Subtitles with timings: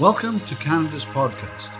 [0.00, 1.72] Welcome to Canada's podcast.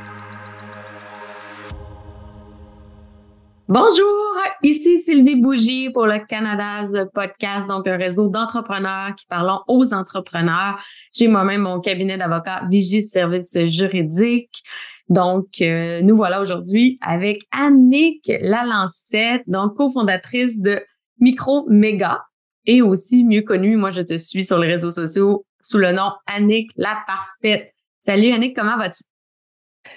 [3.69, 9.95] Bonjour, ici Sylvie Bougie pour le Canada's podcast, donc un réseau d'entrepreneurs qui parlent aux
[9.95, 10.83] entrepreneurs.
[11.15, 14.65] J'ai moi-même mon cabinet d'avocat Vigie Services Juridiques.
[15.09, 20.81] Donc, euh, nous voilà aujourd'hui avec Annick Lalancette, donc cofondatrice de
[21.21, 22.25] Micro Méga
[22.67, 26.11] et aussi mieux connue, moi je te suis sur les réseaux sociaux sous le nom
[26.27, 27.73] Annick La Parfaite.
[28.09, 29.05] Salut Annick, comment vas-tu?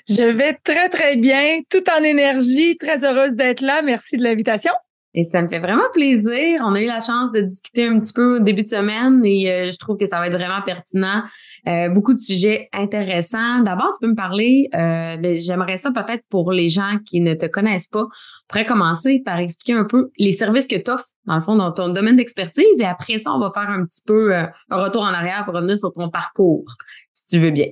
[0.09, 3.81] Je vais très, très bien, tout en énergie, très heureuse d'être là.
[3.83, 4.73] Merci de l'invitation.
[5.13, 6.61] Et ça me fait vraiment plaisir.
[6.65, 9.49] On a eu la chance de discuter un petit peu au début de semaine et
[9.49, 11.23] euh, je trouve que ça va être vraiment pertinent.
[11.69, 13.61] Euh, beaucoup de sujets intéressants.
[13.63, 17.33] D'abord, tu peux me parler, euh, ben, j'aimerais ça peut-être pour les gens qui ne
[17.33, 18.07] te connaissent pas, on
[18.49, 21.71] pourrait commencer par expliquer un peu les services que tu offres, dans le fond, dans
[21.71, 25.13] ton domaine d'expertise et après ça, on va faire un petit peu un retour en
[25.13, 26.65] arrière pour revenir sur ton parcours,
[27.13, 27.67] si tu veux bien.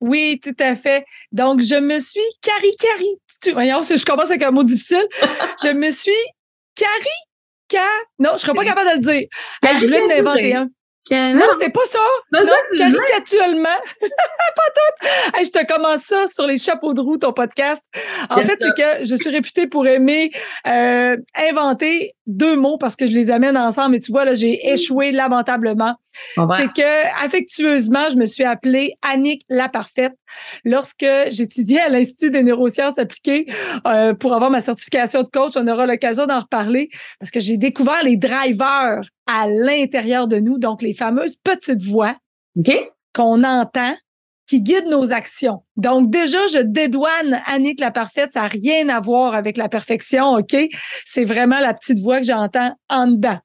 [0.00, 1.04] Oui, tout à fait.
[1.32, 3.16] Donc, je me suis cari-cari.
[3.52, 5.06] Voyons, je commence avec un mot difficile.
[5.62, 6.12] je me suis
[6.74, 7.80] cari
[8.18, 9.28] Non, je serais pas capable de le dire.
[9.62, 10.68] je voulais l'inventer un.
[11.10, 11.98] Non, c'est pas ça.
[12.32, 12.40] Non,
[12.76, 13.68] caricatuellement.
[14.00, 15.44] pas tout.
[15.44, 17.82] je te commence ça sur les chapeaux de roue, ton podcast.
[18.28, 20.32] En fait, c'est que je suis réputée pour aimer
[20.66, 23.96] euh, inventer deux mots parce que je les amène ensemble.
[23.96, 25.94] Et tu vois, là, j'ai échoué lamentablement.
[26.56, 30.14] C'est que, affectueusement, je me suis appelée Annick la Parfaite
[30.64, 33.46] lorsque j'étudiais à l'Institut des neurosciences appliquées
[33.86, 35.52] euh, pour avoir ma certification de coach.
[35.56, 40.58] On aura l'occasion d'en reparler parce que j'ai découvert les drivers à l'intérieur de nous,
[40.58, 42.16] donc les fameuses petites voix
[43.12, 43.94] qu'on entend
[44.46, 45.62] qui guident nos actions.
[45.76, 50.34] Donc déjà, je dédouane Annick la parfaite, ça n'a rien à voir avec la perfection,
[50.34, 50.56] OK?
[51.04, 53.38] C'est vraiment la petite voix que j'entends en dedans.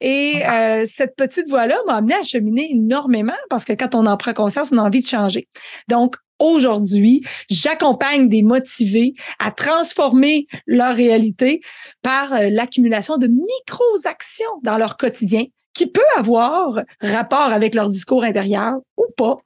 [0.00, 4.16] Et euh, cette petite voix-là m'a amené à cheminer énormément parce que quand on en
[4.16, 5.48] prend conscience, on a envie de changer.
[5.88, 11.60] Donc, aujourd'hui, j'accompagne des motivés à transformer leur réalité
[12.02, 15.44] par euh, l'accumulation de micro-actions dans leur quotidien
[15.74, 19.36] qui peut avoir rapport avec leur discours intérieur ou pas.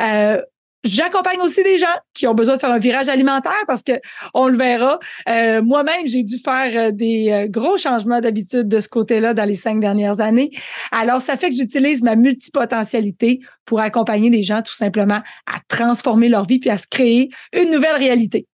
[0.00, 0.42] Euh,
[0.84, 3.92] J'accompagne aussi des gens qui ont besoin de faire un virage alimentaire parce que
[4.34, 4.98] on le verra.
[5.28, 9.44] Euh, moi-même, j'ai dû faire euh, des euh, gros changements d'habitude de ce côté-là dans
[9.44, 10.50] les cinq dernières années.
[10.90, 16.28] Alors, ça fait que j'utilise ma multipotentialité pour accompagner des gens tout simplement à transformer
[16.28, 18.48] leur vie puis à se créer une nouvelle réalité.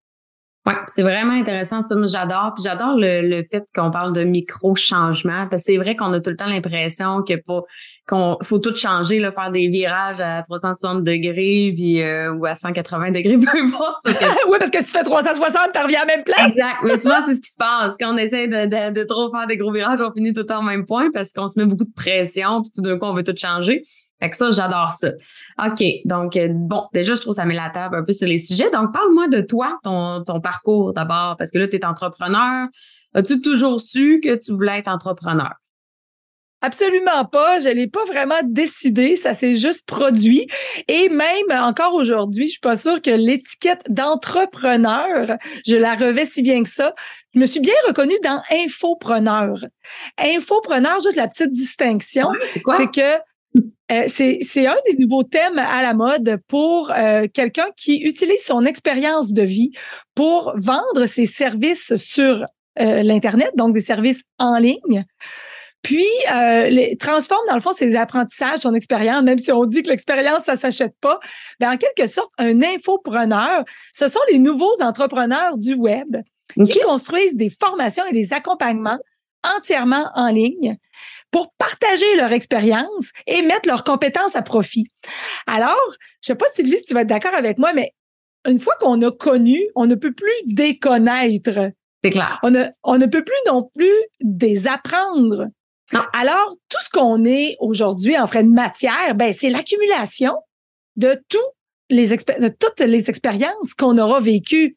[0.69, 1.83] Oui, c'est vraiment intéressant.
[1.83, 2.53] Ça, j'adore.
[2.55, 5.47] Puis j'adore le, fait qu'on parle de micro-changements.
[5.49, 7.35] Parce que c'est vrai qu'on a tout le temps l'impression que
[8.07, 12.55] qu'on faut tout changer, là, faire des virages à 360 degrés puis euh, ou à
[12.55, 13.97] 180 degrés, peu importe.
[14.49, 16.51] oui, parce que si tu fais 360, tu reviens à la même place.
[16.51, 16.77] Exact.
[16.85, 17.97] Mais souvent, c'est ce qui se passe.
[17.99, 20.47] Quand on essaie de, de, de, trop faire des gros virages, on finit tout le
[20.47, 23.07] temps au même point parce qu'on se met beaucoup de pression, puis tout d'un coup,
[23.07, 23.85] on veut tout changer.
[24.21, 25.11] Fait que ça, j'adore ça.
[25.65, 25.85] OK.
[26.05, 28.71] Donc, euh, bon, déjà, je trouve ça met la table un peu sur les sujets.
[28.71, 32.67] Donc, parle-moi de toi, ton, ton parcours d'abord, parce que là, tu es entrepreneur.
[33.15, 35.55] As-tu toujours su que tu voulais être entrepreneur?
[36.61, 37.61] Absolument pas.
[37.61, 39.15] Je l'ai pas vraiment décidé.
[39.15, 40.49] Ça s'est juste produit.
[40.89, 46.43] Et même encore aujourd'hui, je suis pas sûre que l'étiquette d'entrepreneur, je la revais si
[46.43, 46.95] bien que ça.
[47.35, 49.55] Je me suis bien reconnue dans infopreneur.
[50.19, 52.29] Infopreneur, juste la petite distinction,
[52.77, 53.23] c'est que
[53.91, 58.67] euh, c'est un des nouveaux thèmes à la mode pour euh, quelqu'un qui utilise son
[58.67, 59.71] expérience de vie
[60.15, 62.45] pour vendre ses services sur
[62.81, 65.05] euh, l'Internet, donc des services en ligne.
[65.83, 69.89] Puis, les, transforme dans le fond ses apprentissages, son expérience, même si on dit que
[69.89, 71.19] l'expérience, ça s'achète pas.
[71.63, 73.65] En quelque sorte, un infopreneur,
[73.95, 76.17] ce sont les nouveaux entrepreneurs du web
[76.67, 78.99] qui construisent des formations et des accompagnements
[79.45, 80.77] entièrement en ligne
[81.31, 84.87] pour partager leur expérience et mettre leurs compétences à profit.
[85.47, 85.77] Alors,
[86.23, 87.93] je sais pas Sylvie si tu vas être d'accord avec moi, mais
[88.47, 91.71] une fois qu'on a connu, on ne peut plus déconnaître.
[92.03, 92.39] C'est clair.
[92.43, 95.47] On ne, on ne peut plus non plus désapprendre.
[95.93, 96.03] Non.
[96.13, 100.35] Alors, tout ce qu'on est aujourd'hui en frais de matière, ben, c'est l'accumulation
[100.97, 101.39] de, tous
[101.91, 104.77] les de toutes les expériences qu'on aura vécues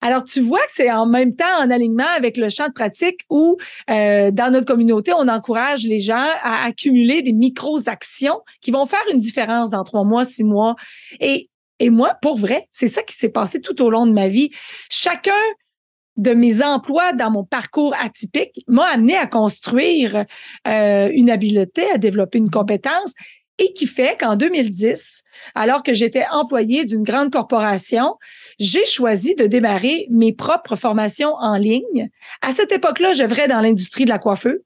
[0.00, 3.20] alors, tu vois que c'est en même temps en alignement avec le champ de pratique
[3.30, 3.56] où,
[3.90, 9.02] euh, dans notre communauté, on encourage les gens à accumuler des micro-actions qui vont faire
[9.12, 10.76] une différence dans trois mois, six mois.
[11.20, 11.50] Et,
[11.80, 14.50] et moi, pour vrai, c'est ça qui s'est passé tout au long de ma vie.
[14.88, 15.32] Chacun
[16.16, 20.26] de mes emplois dans mon parcours atypique m'a amené à construire
[20.66, 23.12] euh, une habileté, à développer une compétence
[23.58, 25.22] et qui fait qu'en 2010,
[25.54, 28.14] alors que j'étais employée d'une grande corporation,
[28.58, 32.10] j'ai choisi de démarrer mes propres formations en ligne.
[32.42, 34.58] À cette époque-là, je dans l'industrie de la coiffure.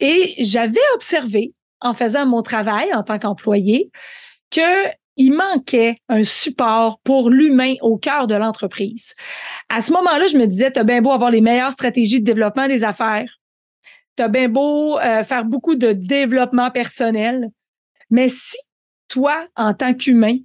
[0.00, 3.90] Et j'avais observé, en faisant mon travail en tant qu'employé,
[4.50, 9.14] que il manquait un support pour l'humain au cœur de l'entreprise.
[9.68, 12.68] À ce moment-là, je me disais, t'as bien beau avoir les meilleures stratégies de développement
[12.68, 13.30] des affaires,
[14.16, 17.48] t'as bien beau euh, faire beaucoup de développement personnel,
[18.08, 18.56] mais si
[19.08, 20.38] toi, en tant qu'humain,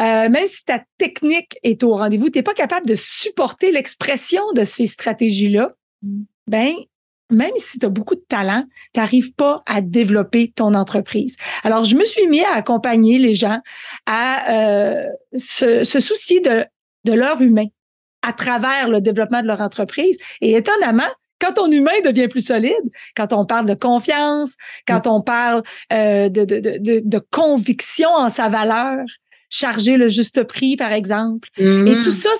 [0.00, 4.42] euh, même si ta technique est au rendez-vous, tu n'es pas capable de supporter l'expression
[4.54, 5.72] de ces stratégies-là,
[6.46, 6.74] ben
[7.30, 11.36] même si tu as beaucoup de talent, tu n'arrives pas à développer ton entreprise.
[11.64, 13.60] Alors, je me suis mis à accompagner les gens
[14.06, 16.66] à euh, se, soucier de,
[17.04, 17.66] de leur humain
[18.22, 20.16] à travers le développement de leur entreprise.
[20.40, 21.08] Et étonnamment,
[21.40, 24.54] quand ton humain devient plus solide, quand on parle de confiance,
[24.86, 25.62] quand on parle
[25.92, 28.98] euh, de, de, de, de, conviction en sa valeur,
[29.52, 31.48] charger le juste prix, par exemple.
[31.56, 32.10] Et tout mm-hmm.
[32.10, 32.30] ça,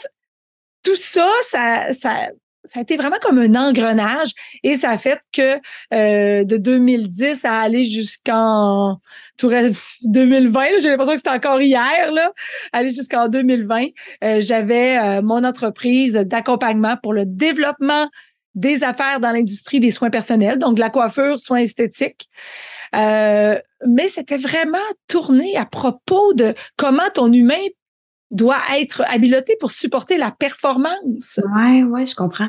[0.82, 2.31] tout ça, ça, ça,
[2.64, 4.31] ça a été vraiment comme un engrenage
[4.62, 5.56] et ça a fait que
[5.93, 9.00] euh, de 2010 à aller jusqu'en
[9.41, 12.32] 2020, j'ai l'impression que c'était encore hier, là,
[12.73, 13.87] aller jusqu'en 2020,
[14.25, 18.09] euh, j'avais euh, mon entreprise d'accompagnement pour le développement
[18.54, 22.28] des affaires dans l'industrie des soins personnels, donc la coiffure, soins esthétiques.
[22.93, 24.78] mais c'était vraiment
[25.08, 27.64] tourné à propos de comment ton humain
[28.32, 31.38] doit être habilité pour supporter la performance.
[31.54, 32.49] Ouais, ouais, je comprends.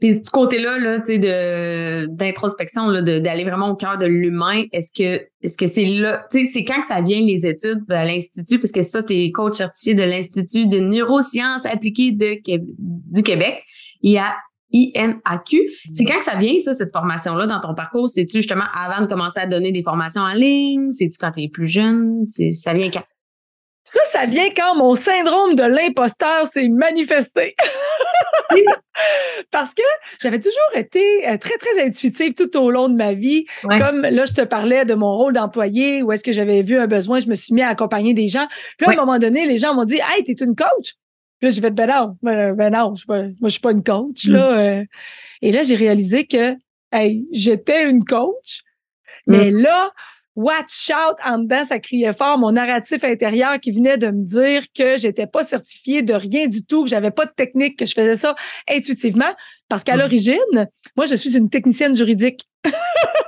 [0.00, 4.92] Puis du côté-là, là, tu sais, de d'introspection, d'aller vraiment au cœur de l'humain, est-ce
[4.92, 8.04] que est-ce que c'est là, tu sais, c'est quand que ça vient les études à
[8.04, 13.64] l'institut, parce que ça, t'es coach certifié de l'institut de neurosciences appliquées de du Québec.
[14.02, 14.36] Il y a
[14.74, 15.70] INAQ.
[15.92, 18.08] C'est quand que ça vient, ça, cette formation-là, dans ton parcours?
[18.08, 20.90] C'est-tu justement avant de commencer à donner des formations en ligne?
[20.90, 22.26] C'est-tu quand t'es plus jeune?
[22.52, 23.04] Ça vient quand?
[23.84, 27.54] Ça, ça vient quand mon syndrome de l'imposteur s'est manifesté.
[29.50, 29.82] Parce que
[30.20, 33.44] j'avais toujours été euh, très, très intuitive tout au long de ma vie.
[33.62, 36.86] Comme là, je te parlais de mon rôle d'employé, où est-ce que j'avais vu un
[36.86, 38.46] besoin, je me suis mis à accompagner des gens.
[38.78, 40.94] Puis à un moment donné, les gens m'ont dit Hey, t'es une coach?
[41.44, 43.82] Puis là, j'ai fait Ben non, ben, ben non, je moi, je suis pas une
[43.82, 44.26] coach.
[44.26, 44.50] Là.
[44.50, 44.58] Mm.
[44.58, 44.84] Euh.
[45.42, 46.56] Et là, j'ai réalisé que
[46.92, 48.62] hey, j'étais une coach.
[49.26, 49.58] Mais mm.
[49.58, 49.92] là,
[50.36, 54.64] Watch out en dedans, ça criait fort mon narratif intérieur qui venait de me dire
[54.76, 57.92] que j'étais pas certifiée de rien du tout, que j'avais pas de technique, que je
[57.92, 58.34] faisais ça
[58.68, 59.32] intuitivement.
[59.68, 60.00] Parce qu'à mmh.
[60.00, 62.48] l'origine, moi, je suis une technicienne juridique.
[62.64, 62.70] Et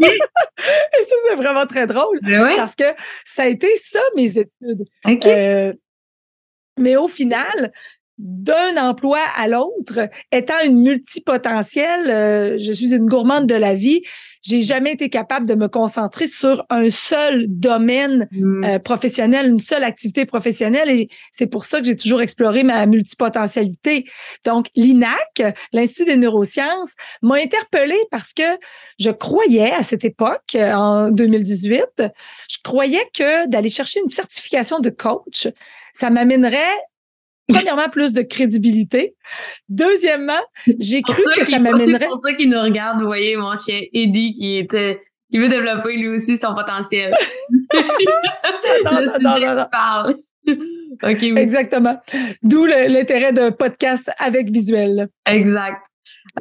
[0.03, 2.19] ça, c'est vraiment très drôle.
[2.23, 2.93] Ben parce que
[3.25, 4.85] ça a été ça, mes études.
[5.27, 5.73] Euh,
[6.77, 7.73] mais au final,
[8.19, 14.03] d'un emploi à l'autre, étant une multipotentielle, euh, je suis une gourmande de la vie,
[14.43, 18.65] j'ai jamais été capable de me concentrer sur un seul domaine mm.
[18.65, 22.87] euh, professionnel, une seule activité professionnelle et c'est pour ça que j'ai toujours exploré ma
[22.87, 24.07] multipotentialité.
[24.45, 25.43] Donc l'INAC,
[25.73, 28.59] l'Institut des neurosciences, m'a interpellée parce que
[28.99, 31.85] je croyais à cette époque en 2018,
[32.49, 35.49] je croyais que d'aller chercher une certification de coach,
[35.93, 36.79] ça m'amènerait
[37.49, 39.15] premièrement, plus de crédibilité.
[39.69, 40.41] Deuxièmement,
[40.79, 42.01] j'ai cru que ça m'amènerait.
[42.01, 45.01] C'est pour ça qu'il nous regarde, vous voyez, mon chien Eddie qui était
[45.31, 47.13] qui veut développer lui aussi son potentiel.
[47.51, 50.15] le sujet parle.
[50.49, 51.35] OK, oui.
[51.37, 52.01] Exactement.
[52.43, 55.09] D'où l'intérêt d'un podcast avec visuel.
[55.27, 55.83] Exact.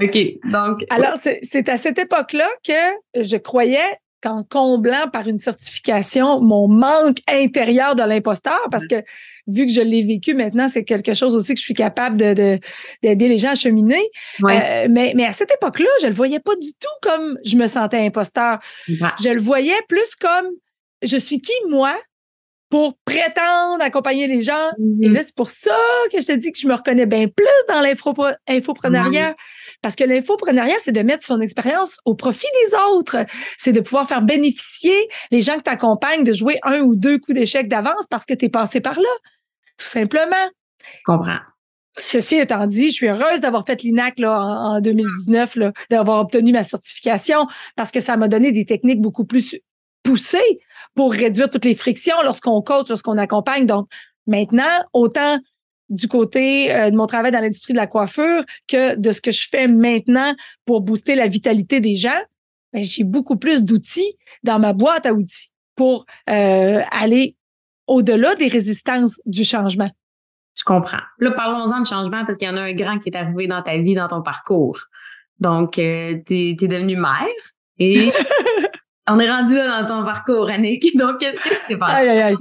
[0.02, 0.18] OK.
[0.52, 0.86] Donc.
[0.90, 7.18] Alors, c'est à cette époque-là que je croyais qu'en comblant par une certification mon manque
[7.28, 9.04] intérieur de l'imposteur, parce que
[9.48, 12.60] vu que je l'ai vécu maintenant, c'est quelque chose aussi que je suis capable de,
[13.04, 14.02] d'aider les gens à cheminer.
[14.44, 17.68] Euh, mais, mais à cette époque-là, je le voyais pas du tout comme je me
[17.68, 18.60] sentais imposteur.
[18.88, 20.48] Je le voyais plus comme
[21.02, 21.96] je suis qui, moi,
[22.70, 24.70] pour prétendre accompagner les gens.
[24.78, 25.14] Et mm-hmm.
[25.14, 25.78] là, c'est pour ça
[26.12, 29.36] que je te dis que je me reconnais bien plus dans l'infoprenariat.
[29.82, 33.18] Parce que l'infoprenariat, c'est de mettre son expérience au profit des autres.
[33.58, 34.98] C'est de pouvoir faire bénéficier
[35.32, 38.34] les gens que tu accompagnes de jouer un ou deux coups d'échec d'avance parce que
[38.34, 39.10] tu es passé par là
[39.78, 40.50] tout simplement.
[40.82, 41.40] Je comprends.
[41.98, 45.58] Ceci étant dit, je suis heureuse d'avoir fait l'INAC là, en, 2019,
[45.90, 49.56] d'avoir obtenu ma certification parce que ça m'a donné des techniques beaucoup plus
[50.04, 50.60] poussées
[50.94, 53.66] pour réduire toutes les frictions lorsqu'on coach, lorsqu'on accompagne.
[53.66, 53.88] Donc,
[54.28, 55.40] maintenant, autant
[55.90, 59.32] du côté euh, de mon travail dans l'industrie de la coiffure que de ce que
[59.32, 62.20] je fais maintenant pour booster la vitalité des gens,
[62.74, 67.36] ben, j'ai beaucoup plus d'outils dans ma boîte à outils pour euh, aller
[67.88, 69.90] au-delà des résistances du changement.
[70.58, 71.02] Je comprends.
[71.20, 73.62] Là, parlons-en de changement parce qu'il y en a un grand qui est arrivé dans
[73.62, 74.80] ta vie, dans ton parcours.
[75.40, 77.26] Donc, euh, tu es, devenu mère
[77.78, 78.10] et
[79.08, 80.98] on est rendu là dans ton parcours, Annick.
[80.98, 82.08] Donc, qu'est-ce qui s'est passé?
[82.08, 82.38] Aïe, aïe, aïe.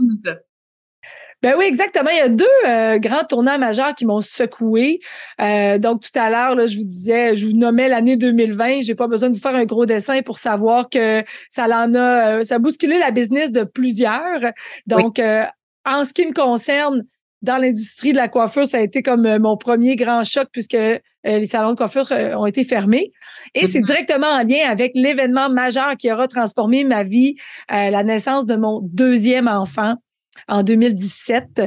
[1.44, 2.10] Ben oui, exactement.
[2.10, 5.00] Il y a deux euh, grands tournants majeurs qui m'ont secoué.
[5.40, 8.80] Euh, donc, tout à l'heure, je vous disais, je vous nommais l'année 2020.
[8.80, 12.38] J'ai pas besoin de vous faire un gros dessin pour savoir que ça en a,
[12.38, 14.40] euh, ça a bousculé la business de plusieurs.
[14.86, 17.04] Donc, en ce qui me concerne,
[17.44, 20.74] dans l'industrie de la coiffure, ça a été comme euh, mon premier grand choc puisque
[20.74, 23.12] euh, les salons de coiffure euh, ont été fermés.
[23.54, 23.84] Et c'est Mhm.
[23.84, 27.36] directement en lien avec l'événement majeur qui aura transformé ma vie,
[27.70, 29.96] euh, la naissance de mon deuxième enfant
[30.48, 31.62] en 2017.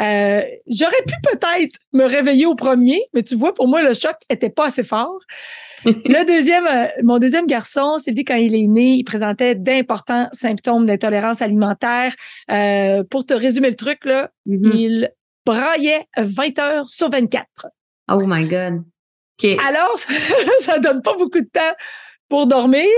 [0.00, 4.16] Euh, J'aurais pu peut-être me réveiller au premier, mais tu vois, pour moi, le choc
[4.28, 5.18] était pas assez fort.
[5.84, 10.86] Le deuxième, euh, mon deuxième garçon, Sylvie, quand il est né, il présentait d'importants symptômes
[10.86, 12.14] d'intolérance alimentaire.
[12.50, 14.72] Euh, pour te résumer le truc, là, Mhm.
[14.74, 15.10] il
[15.44, 17.66] braillait 20 heures sur 24.
[18.10, 18.82] Oh my God.
[19.42, 19.50] OK.
[19.66, 19.92] Alors,
[20.60, 21.74] ça donne pas beaucoup de temps
[22.34, 22.90] pour dormir,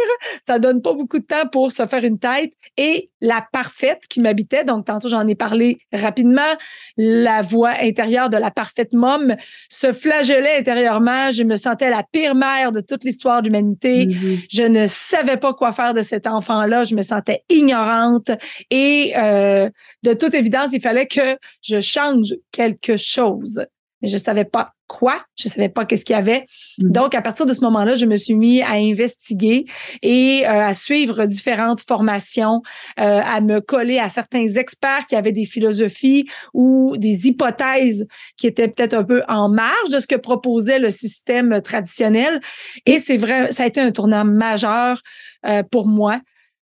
[0.47, 2.55] ça donne pas beaucoup de temps pour se faire une tête.
[2.79, 6.57] Et la parfaite qui m'habitait, donc tantôt j'en ai parlé rapidement,
[6.97, 9.37] la voix intérieure de la parfaite môme
[9.69, 11.31] se flagellait intérieurement.
[11.33, 14.07] Je me sentais la pire mère de toute l'histoire de l'humanité.
[14.07, 14.39] Mhm.
[14.51, 16.85] Je ne savais pas quoi faire de cet enfant-là.
[16.85, 18.31] Je me sentais ignorante.
[18.71, 19.69] Et euh,
[20.03, 23.67] de toute évidence, il fallait que je change quelque chose.
[24.01, 25.23] Mais je savais pas quoi?
[25.37, 26.47] Je savais pas qu'est-ce qu'il y avait.
[26.81, 26.93] Mhm.
[26.93, 29.67] Donc, à partir de ce moment-là, je me suis mis à investiguer
[30.03, 32.63] et euh, à suivre différentes formations,
[32.99, 38.47] euh, à me coller à certains experts qui avaient des philosophies ou des hypothèses qui
[38.47, 42.41] étaient peut-être un peu en marge de ce que proposait le système traditionnel.
[42.87, 45.03] Et c'est vrai, ça a été un tournant majeur
[45.47, 46.21] euh, pour moi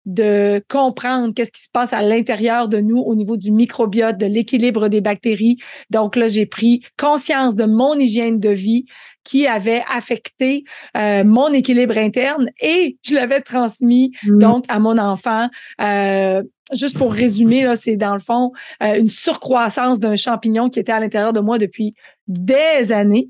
[0.06, 4.26] de comprendre qu'est-ce qui se passe à l'intérieur de nous au niveau du microbiote, de
[4.26, 5.58] l'équilibre des bactéries.
[5.90, 8.86] Donc là, j'ai pris conscience de mon hygiène de vie
[9.24, 10.64] qui avait affecté
[10.96, 14.38] euh, mon équilibre interne et je l'avais transmis Mhm.
[14.40, 15.50] donc à mon enfant.
[15.82, 18.52] Euh, juste pour résumer, là, c'est dans le fond
[18.84, 21.96] euh, une surcroissance d'un champignon qui était à l'intérieur de moi depuis
[22.28, 23.30] des années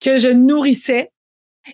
[0.00, 1.10] que je nourrissais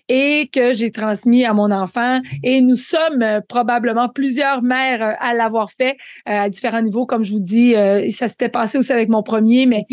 [0.09, 2.21] et que j'ai transmis à mon enfant.
[2.43, 5.97] Et nous sommes euh, probablement plusieurs mères euh, à l'avoir fait
[6.27, 7.05] euh, à différents niveaux.
[7.05, 7.73] Comme je vous dis,
[8.11, 9.83] ça s'était passé aussi avec mon premier, mais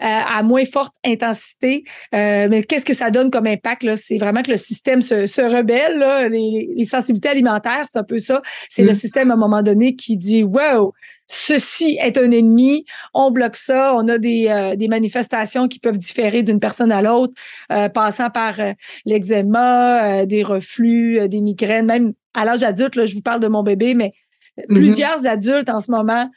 [0.00, 1.82] à moins forte intensité.
[2.12, 3.82] Mais qu'est-ce que ça donne comme impact?
[3.82, 3.96] là?
[3.96, 5.98] C'est vraiment que le système se, se rebelle.
[5.98, 6.28] là.
[6.28, 8.40] Les, les sensibilités alimentaires, c'est un peu ça.
[8.68, 8.86] C'est Mm.
[8.86, 10.92] le système, à un moment donné, qui dit, wow,
[11.28, 15.98] ceci est un ennemi, on bloque ça, on a des, euh, des manifestations qui peuvent
[15.98, 17.34] différer d'une personne à l'autre,
[17.70, 18.72] euh, passant par euh,
[19.04, 23.40] l'eczéma, euh, des reflux, euh, des migraines, même à l'âge adulte, là, je vous parle
[23.40, 24.12] de mon bébé, mais
[24.68, 24.74] Mhm.
[24.74, 26.28] plusieurs adultes en ce moment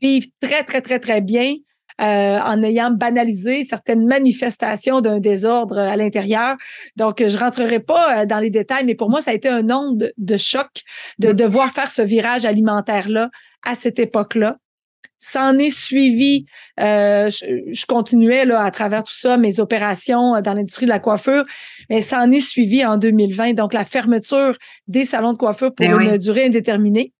[0.00, 1.54] vivent très, très, très, très bien
[2.00, 6.56] euh, en ayant banalisé certaines manifestations d'un désordre à l'intérieur.
[6.96, 10.12] Donc, je rentrerai pas dans les détails, mais pour moi, ça a été un onde
[10.16, 10.82] de choc
[11.18, 13.30] de devoir faire ce virage alimentaire-là
[13.64, 14.56] à cette époque-là.
[15.18, 16.44] S'en est suivi,
[16.80, 20.98] euh, je, je continuais là, à travers tout ça, mes opérations dans l'industrie de la
[20.98, 21.44] coiffure,
[21.88, 25.86] mais ça en est suivi en 2020, donc la fermeture des salons de coiffure pour
[25.86, 26.18] Ben une oui.
[26.18, 27.12] durée indéterminée.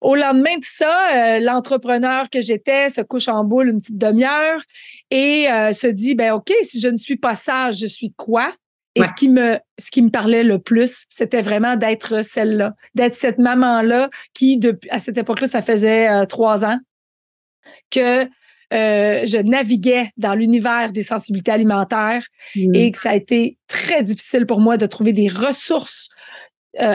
[0.00, 4.62] Au lendemain de ça, euh, l'entrepreneur que j'étais se couche en boule une petite demi-heure
[5.10, 8.54] et euh, se dit ben OK, si je ne suis pas sage, je suis quoi?
[8.96, 9.06] Et Ouais.
[9.06, 13.38] ce qui me ce qui me parlait le plus, c'était vraiment d'être celle-là, d'être cette
[13.38, 16.78] maman-là qui depuis à cette époque-là, ça faisait euh, trois ans
[17.90, 18.24] que
[18.72, 22.74] euh, je naviguais dans l'univers des sensibilités alimentaires Mhm.
[22.74, 26.08] et que ça a été très difficile pour moi de trouver des ressources
[26.78, 26.94] euh,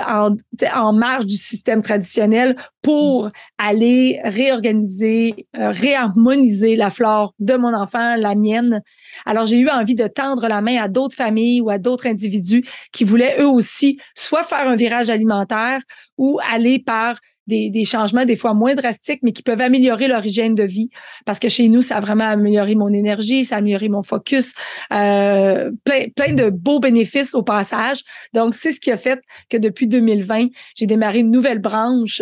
[0.74, 8.15] en, marge du système traditionnel pour aller réorganiser, euh, réharmoniser la flore de mon enfant,
[8.15, 8.82] la mienne.
[9.25, 12.63] Alors, j'ai eu envie de tendre la main à d'autres familles ou à d'autres individus
[12.94, 15.82] qui voulaient eux aussi soit faire un virage alimentaire
[16.17, 20.25] ou aller par des, des changements des fois moins drastiques, mais qui peuvent améliorer leur
[20.25, 20.89] hygiène de vie.
[21.25, 24.53] Parce que chez nous, ça a vraiment amélioré mon énergie, ça a amélioré mon focus,
[24.91, 28.03] euh, plein, plein de beaux bénéfices au passage.
[28.33, 32.21] Donc, c'est ce qui a fait que depuis 2020, j'ai démarré une nouvelle branche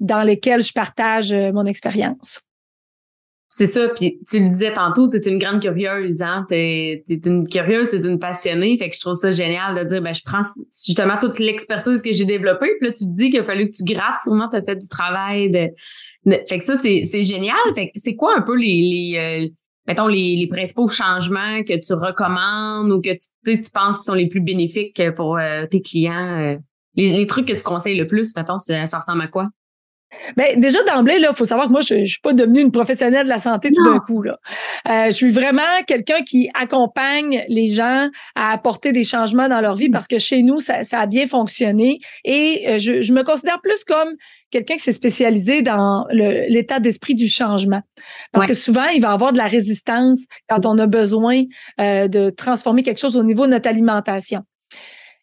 [0.00, 2.42] dans laquelle je partage euh, mon expérience.
[3.58, 6.46] C'est ça, puis tu le disais tantôt, t'es une grande curieuse, hein?
[6.48, 10.00] T'es es une curieuse, t'es une passionnée, fait que je trouve ça génial de dire,
[10.00, 10.42] ben je prends
[10.86, 13.76] justement toute l'expertise que j'ai développée, puis là tu te dis qu'il a fallu que
[13.76, 15.70] tu grattes, sûrement t'as fait du travail de,
[16.48, 17.56] fait que ça c'est génial.
[17.74, 19.48] Fait que c'est quoi un peu les, les euh,
[19.88, 24.14] mettons les, les principaux changements que tu recommandes ou que tu, tu penses qui sont
[24.14, 26.56] les plus bénéfiques pour euh, tes clients, euh,
[26.94, 29.48] les, les trucs que tu conseilles le plus, mettons, ça ressemble à quoi?
[30.36, 33.24] Ben, déjà d'emblée, là, faut savoir que moi, je, je suis pas devenue une professionnelle
[33.24, 34.22] de la santé tout d'un coup.
[34.22, 34.38] Là.
[34.88, 39.74] Euh, je suis vraiment quelqu'un qui accompagne les gens à apporter des changements dans leur
[39.76, 41.98] vie parce que chez nous, ça, ça a bien fonctionné.
[42.24, 44.14] Et euh, je, je me considère plus comme
[44.50, 47.82] quelqu'un qui s'est spécialisé dans l'état d'esprit du changement.
[48.32, 48.48] Parce Ouais.
[48.52, 51.42] que souvent, il va y avoir de la résistance quand on a besoin
[51.80, 54.42] euh, de transformer quelque chose au niveau de notre alimentation.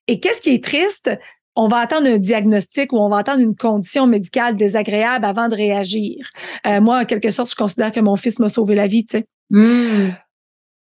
[0.07, 1.09] Et qu'est-ce qui est triste,
[1.55, 5.55] on va attendre un diagnostic ou on va attendre une condition médicale désagréable avant de
[5.55, 6.29] réagir.
[6.67, 9.17] Euh, moi, en quelque sorte, je considère que mon fils m'a sauvé la vie, tu
[9.17, 9.25] sais.
[9.49, 10.09] Hmm.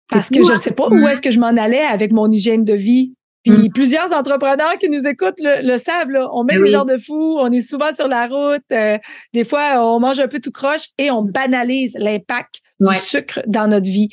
[0.10, 2.64] Parce que je ne sais pas où est-ce que je m'en allais avec mon hygiène
[2.64, 3.14] de vie?
[3.44, 3.72] Puis Mm.
[3.74, 6.28] plusieurs entrepreneurs qui nous écoutent le, le savent, là.
[6.34, 8.98] on met des heures de fou, on est souvent sur la route, euh,
[9.34, 12.96] des fois on mange un peu tout croche et on banalise l'impact Ouais.
[12.96, 14.10] du sucre dans notre vie.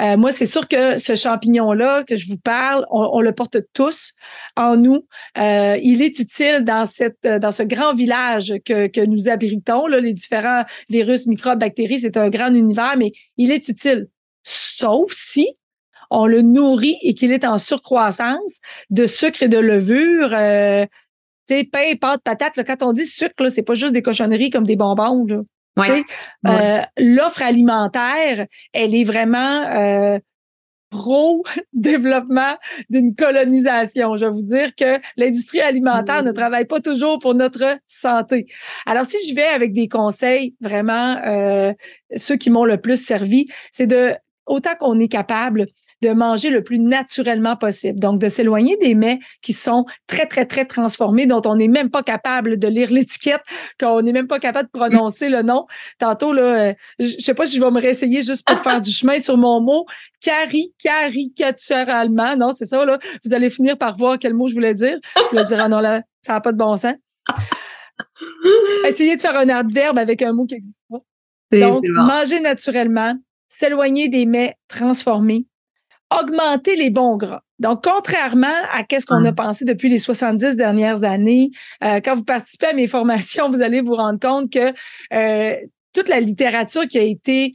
[0.00, 3.58] Euh, moi, c'est sûr que ce champignon-là que je vous parle, on, on le porte
[3.74, 4.12] tous
[4.56, 5.06] en nous.
[5.36, 9.86] Euh, il est utile dans cette euh, dans ce grand village que, que nous abritons,
[9.86, 14.08] là, les différents virus, microbes, bactéries, c'est un grand univers, mais il est utile.
[14.42, 15.48] Sauf si
[16.10, 20.32] on le nourrit et qu'il est en surcroissance de sucre et de levure.
[20.32, 20.86] Euh,
[21.48, 24.50] tu sais, pain, pâte, patate, là, quand on dit sucre, c'est pas juste des cochonneries
[24.50, 25.24] comme des bonbons.
[25.26, 25.42] Là.
[25.76, 26.04] Ouais.
[26.46, 30.18] Euh, L'offre alimentaire, elle est vraiment euh,
[30.90, 32.56] pro-développement
[32.90, 34.16] d'une colonisation.
[34.16, 38.46] Je vais vous dire que l'industrie alimentaire ne travaille pas toujours pour notre santé.
[38.86, 41.72] Alors, si je vais avec des conseils, vraiment, euh,
[42.14, 44.14] ceux qui m'ont le plus servi, c'est de,
[44.46, 45.66] autant qu'on est capable,
[46.02, 47.98] de manger le plus naturellement possible.
[47.98, 51.90] Donc, de s'éloigner des mets qui sont très, très, très transformés, dont on n'est même
[51.90, 53.42] pas capable de lire l'étiquette,
[53.80, 55.66] qu'on n'est même pas capable de prononcer le nom.
[55.98, 58.90] Tantôt, là, euh, je sais pas si je vais me réessayer juste pour faire du
[58.90, 59.86] chemin sur mon mot.
[60.20, 62.36] Cari, caricaturalement.
[62.36, 62.98] Non, c'est ça, là.
[63.24, 64.98] Vous allez finir par voir quel mot je voulais dire.
[65.16, 66.94] Je voulais dire, ah non, là, ça n'a pas de bon sens.
[68.86, 70.98] Essayez de faire un adverbe avec un mot qui existe pas.
[71.52, 72.02] Donc, bon.
[72.02, 73.14] manger naturellement,
[73.48, 75.46] s'éloigner des mets transformés,
[76.10, 77.42] augmenter les bons gras.
[77.58, 79.28] Donc, contrairement à qu'est-ce qu'on Ouais.
[79.28, 81.50] a pensé depuis les 70 dernières années,
[81.82, 84.72] euh, quand vous participez à mes formations, vous allez vous rendre compte que
[85.14, 85.56] euh,
[85.94, 87.52] toute la littérature qui a été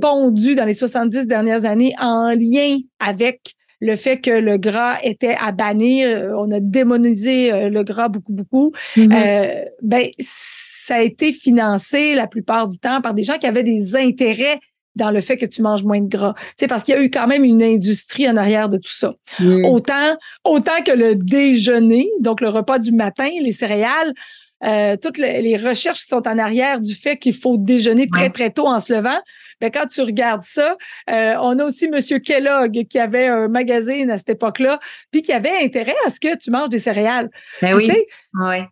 [0.00, 5.36] pondue dans les 70 dernières années en lien avec le fait que le gras était
[5.40, 9.12] à bannir, euh, on a démonisé le gras beaucoup, beaucoup, Mhm.
[9.12, 13.62] euh, ben, ça a été financé la plupart du temps par des gens qui avaient
[13.62, 14.60] des intérêts
[14.96, 16.34] dans le fait que tu manges moins de gras.
[16.58, 19.14] Tu parce qu'il y a eu quand même une industrie en arrière de tout ça.
[19.64, 24.12] Autant, autant que le déjeuner, donc le repas du matin, les céréales,
[24.62, 28.28] euh, toutes les, les recherches qui sont en arrière du fait qu'il faut déjeuner très,
[28.30, 29.18] très tôt en se levant.
[29.60, 30.76] Ben, quand tu regardes ça,
[31.08, 34.78] euh, on a aussi Monsieur Kellogg qui avait un magazine à cette époque-là,
[35.12, 37.30] puis qui avait intérêt à ce que tu manges des céréales.
[37.62, 37.90] Ben oui.
[38.38, 38.66] Ouais.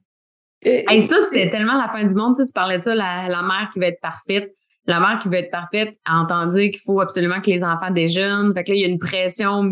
[0.60, 2.34] et- Hey, ça, c'était tellement la fin du monde.
[2.36, 4.54] Tu, sais, tu parlais de ça, la, la mère qui veut être parfaite.
[4.88, 8.52] La mère qui veut être parfaite a entendu qu'il faut absolument que les enfants déjeunent.
[8.54, 9.62] Fait que là, il y a une pression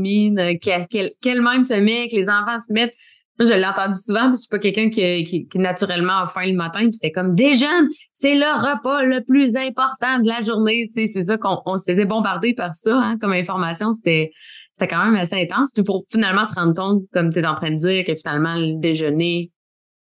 [0.61, 2.95] qu'elle- qu'elle-même se met, que les enfants se mettent.
[3.39, 6.27] Moi, je l'ai entendu souvent, puis je suis pas quelqu'un qui, qui, qui naturellement a
[6.27, 10.41] faim le matin, puis c'était comme déjeune, c'est le repas le plus important de la
[10.43, 10.89] journée.
[10.95, 13.93] Tu sais, c'est ça qu'on on se faisait bombarder par ça, hein, comme information.
[13.93, 14.31] C'était
[14.79, 15.71] c'était quand même assez intense.
[15.75, 18.55] Puis pour finalement se rendre compte, comme tu es en train de dire, que finalement,
[18.57, 19.51] le déjeuner,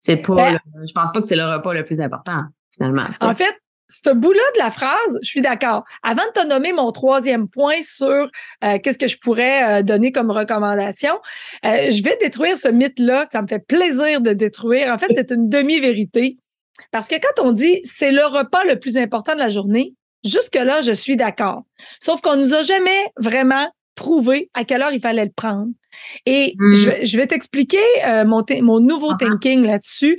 [0.01, 2.43] c'est pas Ben- le- je pense pas que c'est le repas le plus important,
[2.75, 3.07] finalement.
[3.21, 3.55] En fait,
[4.05, 5.85] ce bout-là de la phrase, je suis d'accord.
[6.03, 8.09] Avant de te nommer mon troisième point sur
[8.65, 11.15] euh, qu'est-ce que je pourrais euh, donner comme recommandation,
[11.65, 14.93] euh, je vais détruire ce mythe-là que ça me fait plaisir de détruire.
[14.93, 16.39] En fait, c'est une demi-vérité.
[16.91, 20.81] Parce que quand on dit c'est le repas le plus important de la journée, jusque-là,
[20.81, 21.63] je suis d'accord.
[22.01, 25.69] Sauf qu'on nous a jamais vraiment prouvé à quelle heure il fallait le prendre.
[26.27, 26.73] Et Mm.
[26.75, 27.79] je, vais- je vais t'expliquer
[28.27, 28.43] mon,
[28.81, 29.17] nouveau Ah.
[29.19, 30.19] thinking là-dessus.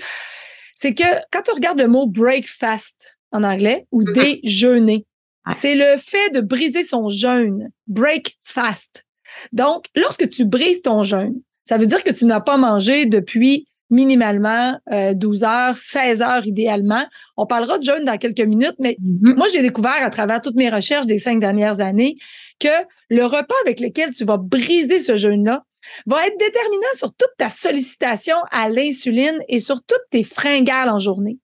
[0.75, 4.13] C'est que quand tu regardes le mot breakfast en anglais ou Mhm.
[4.13, 5.05] déjeuner,
[5.51, 7.69] c'est le fait de briser son jeûne.
[7.87, 9.05] Break fast.
[9.51, 11.35] Donc, lorsque tu brises ton jeûne,
[11.67, 16.45] ça veut dire que tu n'as pas mangé depuis minimalement euh, 12 heures, 16 heures
[16.47, 17.05] idéalement.
[17.37, 19.35] On parlera de jeûne dans quelques minutes, mais Mhm.
[19.37, 22.15] moi, j'ai découvert à travers toutes mes recherches des cinq dernières années
[22.59, 22.67] que
[23.09, 25.63] le repas avec lequel tu vas briser ce jeûne-là
[26.07, 30.97] va être déterminant sur toute ta sollicitation à l'insuline et sur toutes tes fringales en
[30.97, 31.37] journée.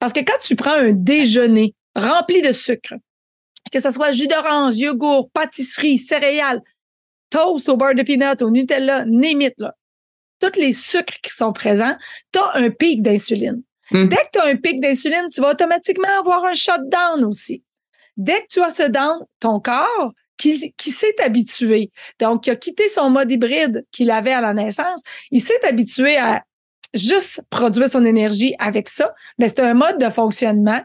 [0.00, 2.94] Parce que quand tu prends un déjeuner rempli de sucre,
[3.70, 6.60] que ce soit jus d'orange, yogourt, pâtisserie, céréales,
[7.30, 9.74] toast au beurre de peanut, au Nutella, name it, là,
[10.40, 11.96] tous les sucres qui sont présents,
[12.32, 13.62] tu as un pic d'insuline.
[13.90, 14.08] Mm.
[14.08, 17.62] Dès que tu as un pic d'insuline, tu vas automatiquement avoir un shutdown aussi.
[18.16, 22.56] Dès que tu as ce down, ton corps, qui, qui s'est habitué, donc qui a
[22.56, 26.42] quitté son mode hybride qu'il avait à la naissance, il s'est habitué à
[26.94, 30.82] juste produire son énergie avec ça, mais c'est un mode de fonctionnement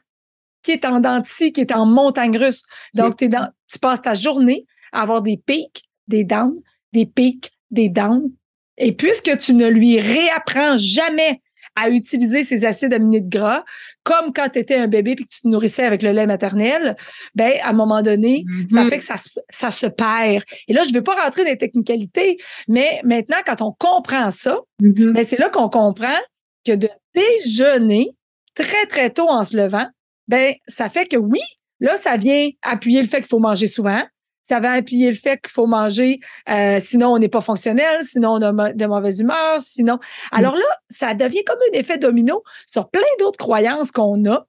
[0.64, 2.64] qui est en dents de scie, qui est en montagne russe.
[2.94, 6.62] Donc, dans, tu passes ta journée à avoir des pics, des downs,
[6.94, 8.32] des pics, des downs.
[8.78, 11.42] Et puisque tu ne lui réapprends jamais
[11.80, 13.64] à utiliser ces acides aminés de gras,
[14.04, 16.96] comme quand tu étais un bébé puis que tu te nourrissais avec le lait maternel,
[17.36, 18.90] ben à un moment donné, ça Mhm.
[18.90, 20.44] fait que ça, se- ça se perd.
[20.68, 22.38] Et là, je ne vais pas rentrer dans les technicalités,
[22.68, 25.14] mais maintenant, quand on comprend ça, Mhm.
[25.14, 26.18] ben, c'est là qu'on comprend
[26.66, 28.10] que de déjeuner
[28.56, 29.88] très, très tôt en se levant,
[30.28, 31.40] ben, ça fait que oui,
[31.80, 34.02] là, ça vient appuyer le fait qu'il faut manger souvent.
[34.48, 38.36] Ça va appuyer le fait qu'il faut manger, euh, sinon on n'est pas fonctionnel, sinon
[38.36, 40.00] on a de mauvaise humeur, sinon.
[40.32, 44.48] Alors là, ça devient comme un effet domino sur plein d'autres croyances qu'on a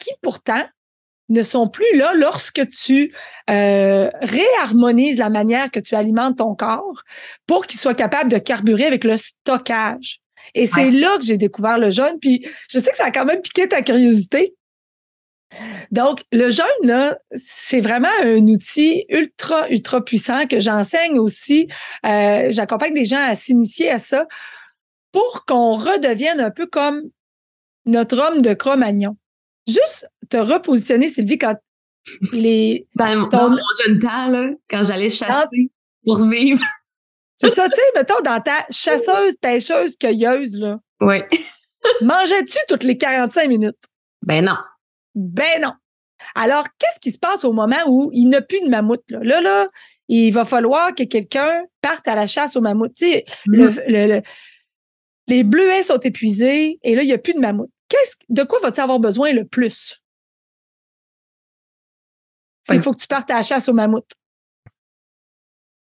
[0.00, 0.64] qui pourtant
[1.28, 3.14] ne sont plus là lorsque tu
[3.50, 7.02] euh, réharmonises la manière que tu alimentes ton corps
[7.46, 10.20] pour qu'il soit capable de carburer avec le stockage.
[10.54, 12.18] Et c'est là que j'ai découvert le jeûne.
[12.20, 14.54] Puis je sais que ça a quand même piqué ta curiosité.
[15.90, 21.68] Donc, le jeûne, là, c'est vraiment un outil ultra, ultra puissant que j'enseigne aussi.
[22.04, 24.26] Euh, J'accompagne des gens à s'initier à ça
[25.12, 27.02] pour qu'on redevienne un peu comme
[27.86, 29.16] notre homme de Cro-Magnon.
[29.66, 31.56] Juste te repositionner, Sylvie, quand
[32.32, 32.86] les.
[32.94, 33.56] Dans, Ton- dans mon
[33.86, 35.70] jeune temps, là, quand j'allais chasser
[36.04, 36.62] pour vivre.
[37.40, 41.18] C'est ça, tu sais, mettons, dans ta chasseuse, pêcheuse, cueilleuse, là, Oui.
[42.02, 43.78] mangeais-tu toutes les 45 minutes?
[44.22, 44.56] Ben non.
[45.18, 45.72] Ben non.
[46.34, 49.02] Alors, qu'est-ce qui se passe au moment où il n'y a plus de mammouth?
[49.08, 49.18] Là?
[49.22, 49.68] là, là,
[50.08, 52.94] il va falloir que quelqu'un parte à la chasse au mammouth.
[52.94, 54.22] Tu sais, le- le- le-
[55.26, 57.70] les bleuets sont épuisés et là, il n'y a plus de mammouth.
[57.88, 60.00] Qu'est-ce, de quoi vas-tu avoir besoin le plus?
[62.66, 62.82] S'il Ouais.
[62.82, 64.08] faut que tu partes à la chasse au mammouth.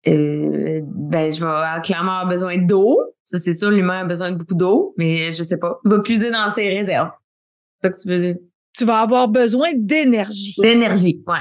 [0.07, 2.99] Euh, ben, je vais clairement avoir besoin d'eau.
[3.25, 5.81] Ça, c'est sûr, l'humain a besoin de beaucoup d'eau, mais je sais pas.
[5.85, 7.11] Il va puiser dans ses réserves.
[7.79, 8.37] C'est ça que tu veux dire?
[8.77, 10.55] Tu vas avoir besoin d'énergie.
[10.59, 11.39] L'énergie, ouais.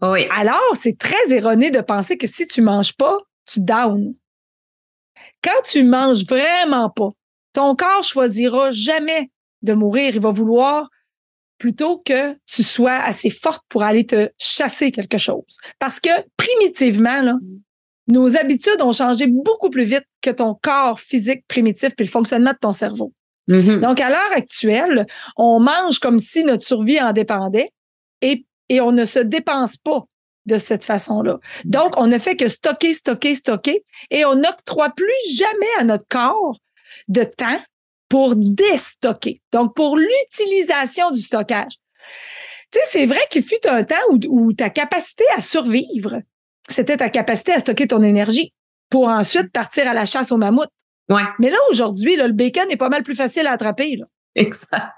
[0.00, 0.26] Oui.
[0.30, 4.14] Alors, c'est très erroné de penser que si tu manges pas, tu down.
[5.42, 7.10] Quand tu manges vraiment pas,
[7.52, 9.30] ton corps choisira jamais
[9.62, 10.14] de mourir.
[10.14, 10.88] Il va vouloir
[11.58, 15.58] plutôt que tu sois assez forte pour aller te chasser quelque chose.
[15.80, 17.34] Parce que primitivement, là,
[18.06, 22.52] nos habitudes ont changé beaucoup plus vite que ton corps physique primitif puis le fonctionnement
[22.52, 23.12] de ton cerveau.
[23.48, 23.80] Mhm.
[23.80, 25.06] Donc, à l'heure actuelle,
[25.36, 27.70] on mange comme si notre survie en dépendait
[28.20, 30.04] et, et on ne se dépense pas
[30.46, 31.38] de cette façon-là.
[31.64, 36.06] Donc, on ne fait que stocker, stocker, stocker et on n'octroie plus jamais à notre
[36.08, 36.58] corps
[37.08, 37.60] de temps
[38.08, 39.40] pour déstocker.
[39.52, 41.74] Donc, pour l'utilisation du stockage.
[42.70, 46.20] Tu sais, c'est vrai qu'il fut un temps où, où ta capacité à survivre,
[46.68, 48.52] c'était ta capacité à stocker ton énergie
[48.90, 50.68] pour ensuite partir à la chasse au mammouth.
[51.08, 53.96] Ouais, Mais là, aujourd'hui, là, le bacon est pas mal plus facile à attraper.
[53.96, 54.04] Là.
[54.34, 54.92] exact.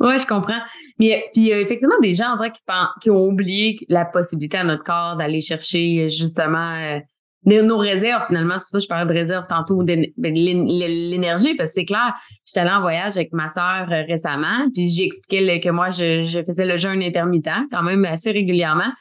[0.00, 0.60] Ouais, je comprends.
[0.98, 3.76] Mais puis il y a effectivement des gens en vrai qui, pen- qui ont oublié
[3.88, 6.98] la possibilité à notre corps d'aller chercher justement euh,
[7.44, 8.54] nos, nos réserves finalement.
[8.58, 11.84] C'est pour ça que je parlais de réserves tantôt, ben, l'é- l'énergie, parce que c'est
[11.84, 15.68] clair, j'étais allée en voyage avec ma sœur euh, récemment, puis j'ai expliqué le- que
[15.70, 18.92] moi, je, je faisais le jeûne intermittent quand même assez régulièrement.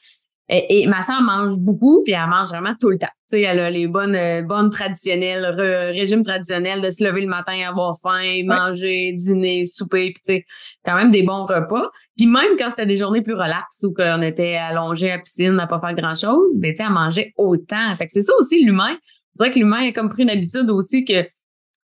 [0.48, 3.08] Et, et ma sœur mange beaucoup, puis elle mange vraiment tout le temps.
[3.30, 7.22] Tu sais, elle a les bonnes, euh, bonnes traditionnelles, re- régime traditionnel de se lever
[7.22, 10.46] le matin, avoir faim, manger, dîner, souper, puis tu sais,
[10.86, 11.90] quand même des bons repas.
[12.16, 15.60] Puis même quand c'était des journées plus relaxes ou qu'on était allongé à la piscine
[15.60, 17.96] à pas faire grand-chose, ben tu sais, elle mangeait autant.
[17.98, 18.96] Fait que c'est ça aussi l'humain.
[19.34, 21.28] Je dirais que l'humain a comme pris une habitude aussi que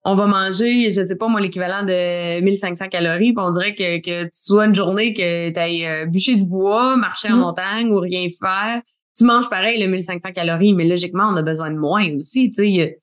[0.04, 4.00] on va manger, je sais pas moi, l'équivalent de 1500 calories, puis on dirait que,
[4.02, 7.40] que tu sois une journée que tu ailles bûcher du bois, marcher en Mm.
[7.40, 8.82] montagne ou rien faire.
[9.18, 12.50] Tu manges pareil le 1500 calories, mais logiquement, on a besoin de moins aussi.
[12.50, 12.96] Tu sais, il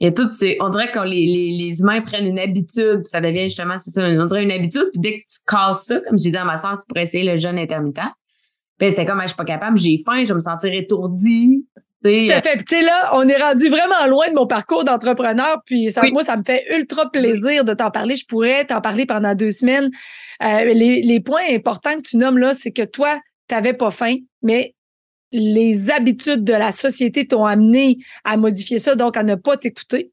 [0.00, 0.28] y a, tout,
[0.60, 3.90] on dirait que les, les, les humains prennent une habitude, puis ça devient justement, c'est
[3.90, 6.44] ça, on dirait une habitude, puis dès que tu casses ça, comme j'ai dit à
[6.44, 8.00] ma soeur, tu pourrais essayer le jeûne intermittent.
[8.78, 11.64] Ben, c'était comme, Ah, je suis pas capable, j'ai faim, je vais me sentir étourdie.
[12.04, 12.56] Tout à fait.
[12.58, 15.58] Tu sais, là, on est rendu vraiment loin de mon parcours d'entrepreneur.
[15.66, 16.12] Puis, ça, Oui.
[16.12, 18.16] moi, ça me fait ultra plaisir de t'en parler.
[18.16, 19.90] Je pourrais t'en parler pendant deux semaines.
[20.42, 23.90] Euh, les, les points importants que tu nommes là, c'est que toi, tu n'avais pas
[23.90, 24.74] faim, mais
[25.32, 30.12] les habitudes de la société t'ont amené à modifier ça, donc à ne pas t'écouter.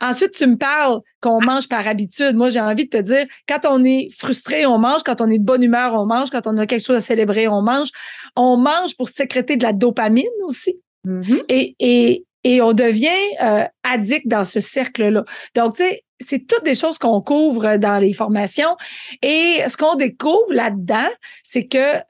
[0.00, 2.34] Ensuite, tu me parles qu'on mange par habitude.
[2.36, 5.02] Moi, j'ai envie de te dire, quand on est frustré, on mange.
[5.02, 6.30] Quand on est de bonne humeur, on mange.
[6.30, 7.88] Quand on a quelque chose à célébrer, on mange.
[8.36, 11.42] On mange pour sécréter de la dopamine aussi Mhm.
[11.48, 13.08] et, et, et on devient
[13.42, 15.24] euh, addict dans ce cercle-là.
[15.54, 18.76] Donc, tu sais, c'est toutes des choses qu'on couvre dans les formations.
[19.22, 21.08] Et ce qu'on découvre là-dedans,
[21.42, 22.00] c'est que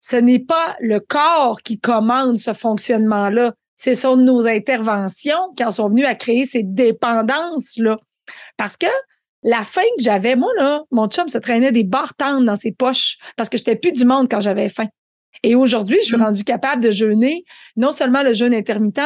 [0.00, 3.54] ce n'est pas le corps qui commande ce fonctionnement-là.
[3.76, 7.98] Ce sont nos interventions qui en sont venues à créer ces dépendances-là.
[8.56, 8.86] Parce que
[9.42, 12.72] la faim que j'avais, moi, là, mon chum se traînait des barres tendres dans ses
[12.72, 14.88] poches parce que j'étais plus du monde quand j'avais faim.
[15.42, 16.22] Et aujourd'hui, je suis Mm.
[16.22, 17.44] rendue capable de jeûner,
[17.76, 19.00] non seulement le jeûne intermittent,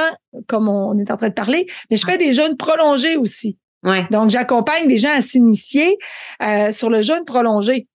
[0.47, 3.59] comme on est en train de parler, mais je fais des jeûnes prolongés aussi.
[3.83, 4.07] Ouais.
[4.11, 5.97] Donc, j'accompagne des gens à s'initier
[6.43, 7.87] euh, sur le jeûne prolongé.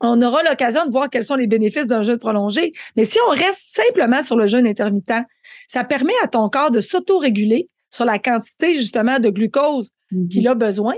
[0.00, 2.72] On aura l'occasion de voir quels sont les bénéfices d'un jeûne prolongé.
[2.96, 5.24] Mais si on reste simplement sur le jeûne intermittent,
[5.68, 10.28] ça permet à ton corps de s'auto-réguler sur la quantité justement de glucose Mhm.
[10.28, 10.94] qu'il a besoin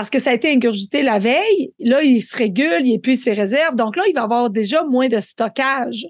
[0.00, 1.74] parce que ça a été ingurgité la veille.
[1.78, 3.76] Là, il se régule, il épuise ses réserves.
[3.76, 6.06] Donc là, il va avoir déjà moins de stockage.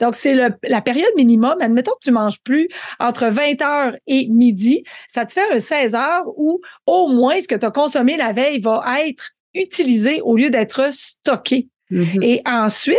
[0.00, 1.54] Donc, c'est la période minimum.
[1.60, 4.82] Admettons que tu manges plus entre 20 heures et midi.
[5.06, 8.32] Ça te fait un 16 heures où au moins ce que tu as consommé la
[8.32, 11.68] veille va être utilisé au lieu d'être stocké.
[11.90, 12.20] Mhm.
[12.20, 12.98] Et ensuite,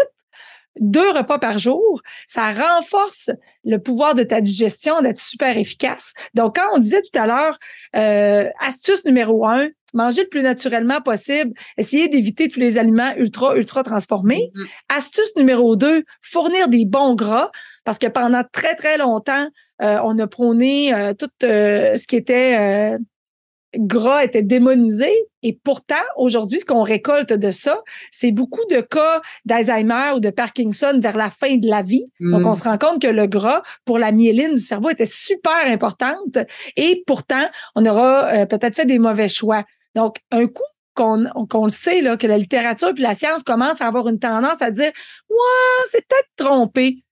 [0.79, 3.29] deux repas par jour, ça renforce
[3.65, 6.13] le pouvoir de ta digestion d'être super efficace.
[6.33, 7.59] Donc, quand on disait tout à l'heure,
[7.97, 13.55] euh, astuce numéro un, manger le plus naturellement possible, essayer d'éviter tous les aliments ultra,
[13.57, 14.51] ultra transformés.
[14.53, 14.65] Mhm.
[14.89, 17.51] Astuce numéro deux, fournir des bons gras,
[17.85, 19.47] parce que pendant très, très longtemps,
[19.81, 22.97] euh, on a prôné euh, tout euh, ce qui était
[23.75, 25.11] gras était démonisé.
[25.43, 27.79] Et pourtant, aujourd'hui, ce qu'on récolte de ça,
[28.11, 32.05] c'est beaucoup de cas d'Alzheimer ou de Parkinson vers la fin de la vie.
[32.19, 32.47] Donc, Mhm.
[32.47, 36.39] on se rend compte que le gras, pour la myéline du cerveau, était super importante.
[36.75, 39.63] Et pourtant, on aura euh, peut-être fait des mauvais choix.
[39.95, 40.63] Donc, un coup
[40.95, 44.61] qu'on le sait, là, que la littérature puis la science commencent à avoir une tendance
[44.61, 44.91] à dire
[45.29, 47.03] Ouais, c'est peut-être trompé.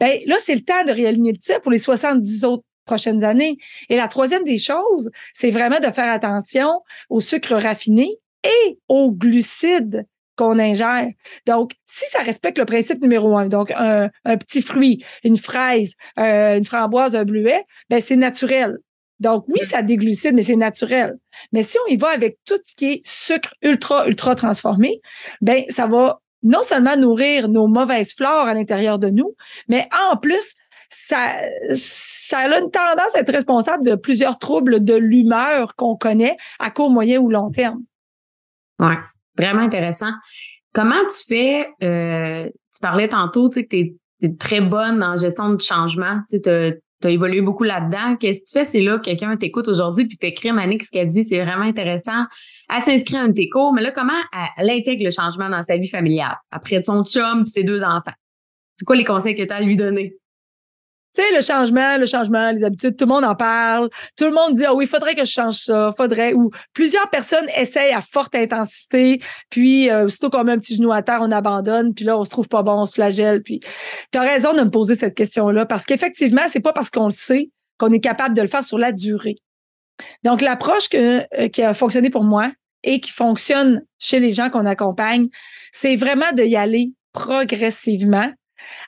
[0.00, 3.56] Ben, là, c'est le temps de réaligner le tir pour les 70 autres prochaines années.
[3.88, 9.12] Et la troisième des choses, c'est vraiment de faire attention au sucre raffiné et aux
[9.12, 11.08] glucides qu'on ingère.
[11.46, 15.94] Donc, si ça respecte le principe numéro un, donc un, un petit fruit, une fraise,
[16.18, 18.76] euh, une framboise, un bleuet, ben c'est naturel.
[19.20, 21.16] Donc, oui, ça glucides, mais c'est naturel.
[21.52, 25.00] Mais si on y va avec tout ce qui est sucre ultra, ultra transformé,
[25.40, 29.34] ben ça va non seulement nourrir nos mauvaises flores à l'intérieur de nous,
[29.68, 30.54] mais en plus,
[30.88, 31.34] ça,
[31.74, 36.70] ça a une tendance à être responsable de plusieurs troubles de l'humeur qu'on connaît à
[36.70, 37.82] court, moyen ou long terme.
[38.78, 38.98] Ouais,
[39.36, 40.12] vraiment intéressant.
[40.72, 45.16] Comment tu fais, euh, tu parlais tantôt, tu sais, que tu es, très bonne en
[45.16, 48.16] gestion de changement, tu sais, tu as évolué beaucoup là-dedans.
[48.16, 48.64] Qu'est-ce que tu fais?
[48.64, 51.64] C'est là que quelqu'un t'écoute aujourd'hui puis fait écrire Manique ce qu'elle dit, c'est vraiment
[51.64, 52.24] intéressant.
[52.74, 55.48] Elle s'inscrit à un de tes cours, mais là, comment elle, elle intègre le changement
[55.48, 56.36] dans sa vie familiale?
[56.50, 58.14] Après son chum puis ses deux enfants?
[58.76, 60.16] C'est quoi les conseils que tu as à lui donner?
[61.16, 63.88] Tu sais, le changement, le changement, les habitudes, tout le monde en parle.
[64.16, 66.34] Tout le monde dit, ah oui, il faudrait que je change ça, faudrait.
[66.34, 71.02] Ou plusieurs personnes essayent à forte intensité, puis euh, qu'on met un petit genou à
[71.02, 73.42] terre, on abandonne, puis là, on se trouve pas bon, on se flagelle.
[73.42, 73.60] Puis
[74.12, 77.10] tu as raison de me poser cette question-là, parce qu'effectivement, c'est pas parce qu'on le
[77.10, 79.36] sait qu'on est capable de le faire sur la durée.
[80.22, 82.50] Donc, l'approche euh, qui a fonctionné pour moi
[82.82, 85.28] et qui fonctionne chez les gens qu'on accompagne,
[85.72, 88.30] c'est vraiment de y aller progressivement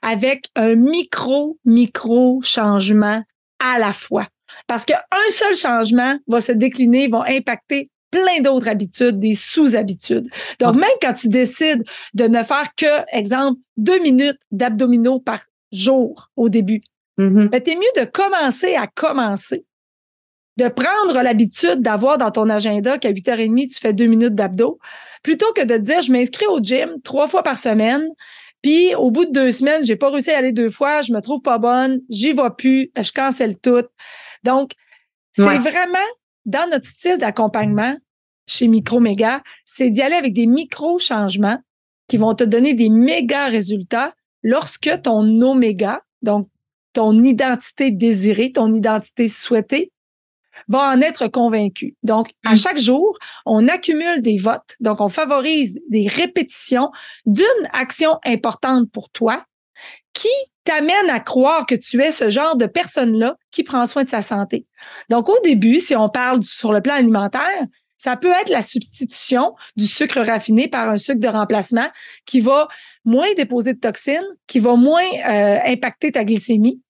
[0.02, 3.22] avec un micro, micro changement
[3.58, 4.26] à la fois.
[4.66, 4.96] Parce qu'un
[5.30, 10.28] seul changement va se décliner, va impacter plein d'autres habitudes, des sous-habitudes.
[10.60, 16.30] Donc, même quand tu décides de ne faire que, exemple, deux minutes d'abdominaux par jour
[16.36, 16.80] au début,
[17.18, 17.48] Mm-hmm.
[17.48, 19.64] ben, t'es mieux de commencer à commencer.
[20.56, 24.78] De prendre l'habitude d'avoir dans ton agenda qu'à 8h30, tu fais deux minutes d'abdos,
[25.22, 28.08] plutôt que de te dire, je m'inscris au gym trois fois par semaine,
[28.62, 31.20] puis au bout de deux semaines, j'ai pas réussi à aller deux fois, je me
[31.20, 33.84] trouve pas bonne, j'y vais plus, je cancelle tout.
[34.44, 34.72] Donc,
[35.32, 35.58] c'est Ouais.
[35.58, 35.98] vraiment
[36.46, 37.96] dans notre style d'accompagnement
[38.46, 41.58] chez Micro Méga, c'est d'y aller avec des micro-changements
[42.08, 46.48] qui vont te donner des méga résultats lorsque ton oméga, donc
[46.94, 49.92] ton identité désirée, ton identité souhaitée,
[50.66, 51.96] va en être convaincu.
[52.02, 52.56] Donc, à Mm.
[52.56, 53.16] chaque jour,
[53.46, 54.76] on accumule des votes.
[54.80, 56.90] Donc, on favorise des répétitions
[57.26, 59.44] d'une action importante pour toi
[60.12, 60.28] qui
[60.64, 64.22] t'amène à croire que tu es ce genre de personne-là qui prend soin de sa
[64.22, 64.66] santé.
[65.08, 67.64] Donc, au début, si on parle sur le plan alimentaire,
[67.96, 71.88] ça peut être la substitution du sucre raffiné par un sucre de remplacement
[72.26, 72.68] qui va
[73.04, 76.80] moins déposer de toxines, qui va moins euh, impacter ta glycémie.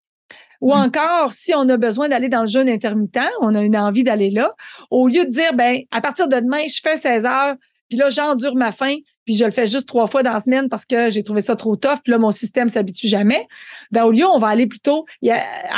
[0.60, 0.78] Ou Mm.
[0.86, 4.30] encore, si on a besoin d'aller dans le jeûne intermittent, on a une envie d'aller
[4.30, 4.54] là,
[4.90, 7.54] au lieu de dire, ben, à partir de demain, je fais 16 heures,
[7.88, 10.68] puis là, j'endure ma faim, puis je le fais juste trois fois dans la semaine
[10.68, 13.46] parce que j'ai trouvé ça trop tough, puis là, mon système s'habitue jamais.
[13.92, 15.06] Ben, au lieu, on va aller plutôt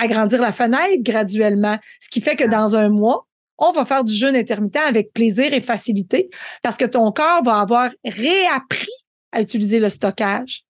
[0.01, 3.27] agrandir la fenêtre graduellement, ce qui fait que dans un mois,
[3.59, 6.31] on va faire du jeûne intermittent avec plaisir et facilité
[6.63, 8.89] parce que ton corps va avoir réappris
[9.33, 10.63] à utiliser le stockage.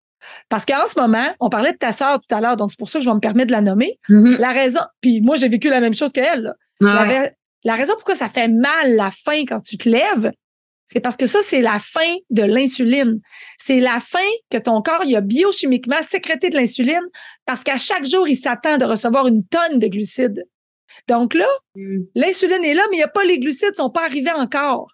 [0.48, 2.88] Parce qu'en ce moment, on parlait de ta sœur tout à l'heure, donc c'est pour
[2.88, 3.98] ça que je vais me permettre de la nommer.
[4.08, 4.36] Mhm.
[4.38, 6.54] La raison, puis moi, j'ai vécu la même chose qu'elle.
[6.80, 7.18] La, Ah ouais.
[7.18, 7.30] ra-
[7.64, 10.32] la raison pourquoi ça fait mal la faim quand tu te lèves,
[10.86, 13.20] c'est parce que ça, c'est la fin de l'insuline.
[13.58, 14.18] C'est la fin
[14.50, 17.04] que ton corps, il a biochimiquement sécrété de l'insuline
[17.46, 20.42] parce qu'à chaque jour, il s'attend de recevoir une tonne de glucides.
[21.06, 22.00] Donc là, mm.
[22.16, 24.88] l'insuline est là, mais il n'y a pas les glucides, ne sont pas arrivés encore.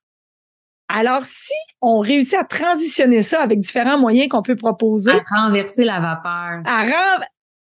[0.88, 5.12] Alors, si on réussit à transitionner ça avec différents moyens qu'on peut proposer.
[5.12, 6.62] À renverser la vapeur.
[6.64, 6.84] À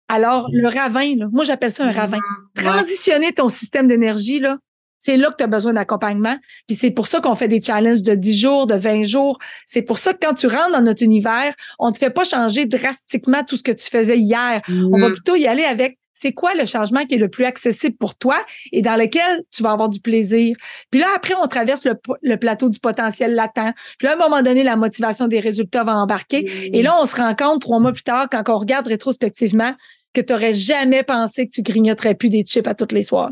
[0.08, 1.96] Alors, le ravin, là, moi j'appelle ça un mm-hmm.
[1.96, 2.20] ravin.
[2.56, 4.58] Transitionner ton système d'énergie, là,
[5.00, 6.38] c'est là que tu as besoin d'accompagnement.
[6.68, 9.38] Puis c'est pour ça qu'on fait des challenges de 10 jours, de 20 jours.
[9.66, 12.24] C'est pour ça que quand tu rentres dans notre univers, on ne te fait pas
[12.24, 14.62] changer drastiquement tout ce que tu faisais hier.
[14.68, 15.14] On va mm-hmm.
[15.14, 18.44] plutôt y aller avec c'est quoi le changement qui est le plus accessible pour toi
[18.72, 20.56] et dans lequel tu vas avoir du plaisir?
[20.90, 23.76] Puis là, après, on traverse le, plateau du potentiel latent.
[24.00, 26.70] Puis là, à un moment donné, la motivation des résultats va embarquer.
[26.76, 29.76] Et là, on se rend compte trois mois plus tard, quand on regarde rétrospectivement,
[30.14, 33.32] que tu n'aurais jamais pensé que tu grignoterais plus des chips à tous les soirs.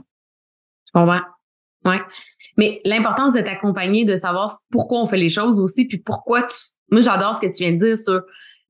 [0.88, 1.22] Je comprends?
[1.86, 2.02] Ouais.
[2.58, 6.56] Mais l'importance de t'accompagner, de savoir pourquoi on fait les choses aussi, puis pourquoi tu.
[6.92, 8.22] Moi, j'adore ce que tu viens de dire sur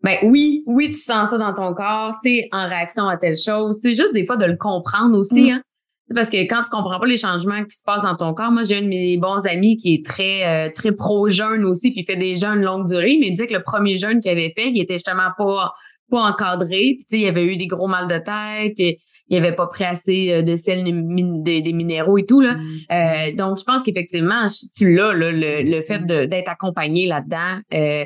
[0.04, 3.80] ben oui, oui, tu sens ça dans ton corps, c'est en réaction à telle chose.
[3.82, 5.50] C'est juste des fois de le comprendre aussi, mm.
[5.50, 5.62] hein.
[6.14, 8.62] Parce que quand tu comprends pas les changements qui se passent dans ton corps, moi
[8.62, 12.02] j'ai un de mes bons amis qui est très euh, très pro jeûne aussi, puis
[12.02, 14.54] il fait des jeûnes longue durée, mais il dit que le premier jeûne qu'il avait
[14.56, 15.74] fait, il était justement pas
[16.12, 19.38] pas encadré, puis tu sais, il avait eu des gros mal de tête, et il
[19.38, 22.54] avait pas pris assez euh, de sel, des, minéraux et tout là.
[22.54, 22.60] Mm.
[22.92, 27.60] Euh, donc je pense qu'effectivement, tu l'as le, le fait d'être accompagné là-dedans.
[27.74, 28.06] Euh,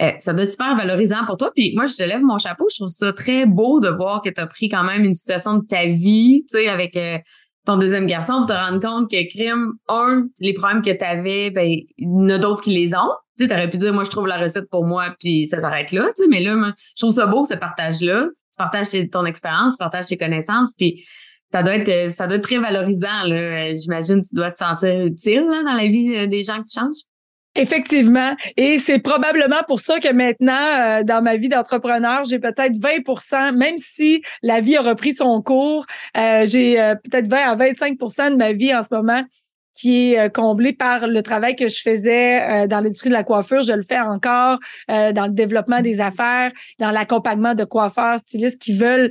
[0.00, 1.50] euh, ça doit être super valorisant pour toi.
[1.54, 2.66] Puis moi, je te lève mon chapeau.
[2.70, 5.58] Je trouve ça très beau de voir que tu as pris quand même une situation
[5.58, 7.18] de ta vie, tu sais, avec euh,
[7.66, 11.50] ton deuxième garçon, pour te rendre compte que crime, un, les problèmes que tu avais,
[11.50, 13.12] ben, il y en a d'autres qui les ont.
[13.38, 15.92] Tu sais, aurais pu dire, moi, je trouve la recette pour moi, puis ça s'arrête
[15.92, 18.26] là, tu sais, mais là, je trouve ça beau, ce partage-là.
[18.26, 21.04] Tu partages ton expérience, tu partages tes connaissances, puis
[21.52, 23.74] ça doit être ça doit être très valorisant, là.
[23.74, 26.78] J'imagine que tu dois te sentir utile là, dans la vie euh, des gens qui
[26.78, 27.09] changent.
[27.56, 28.36] Effectivement.
[28.56, 33.56] Et c'est probablement pour ça que maintenant, euh, dans ma vie d'entrepreneur, j'ai peut-être 20%
[33.56, 35.84] même si la vie a repris son cours,
[36.16, 39.24] euh, j'ai euh, peut-être 20 à 25% de ma vie en ce moment
[39.72, 43.62] qui est comblée par le travail que je faisais dans l'industrie de la coiffure.
[43.62, 44.58] Je le fais encore
[44.88, 49.10] dans le développement des affaires, dans l'accompagnement de coiffeurs, stylistes qui veulent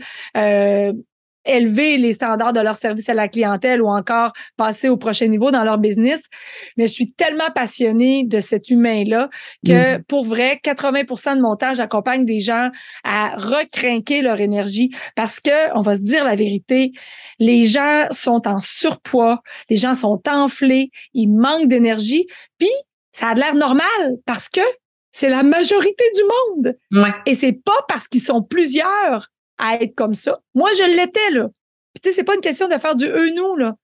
[1.45, 5.52] élever les standards de leur service à la clientèle ou encore passer au prochain niveau
[5.52, 6.21] dans leur business.
[6.78, 9.30] Mais je suis tellement passionnée de cet humain-là
[9.65, 10.04] que mm.
[10.04, 12.69] pour vrai, 80% de mon temps, j'accompagne des gens
[13.04, 16.91] à recrinquer leur énergie parce que, on va se dire la vérité,
[17.39, 22.69] les gens sont en surpoids, les gens sont enflés, ils manquent d'énergie, puis
[23.12, 23.84] ça a l'air normal
[24.25, 24.62] parce que
[25.12, 26.78] c'est la majorité du monde.
[26.91, 27.13] Ouais.
[27.25, 30.39] Et c'est pas parce qu'ils sont plusieurs à être comme ça.
[30.56, 31.50] Moi, je l'étais, là.
[31.93, 33.76] Puis, tu sais, c'est pas une question de faire du eux-nous, là.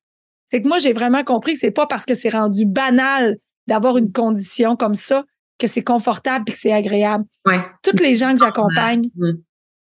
[0.52, 3.98] C'est que moi, j'ai vraiment compris que c'est pas parce que c'est rendu banal d'avoir
[3.98, 5.26] une condition comme ça
[5.60, 7.26] que c'est confortable et que c'est agréable.
[7.46, 7.60] Ouais.
[7.84, 9.10] Toutes les gens que j'accompagne,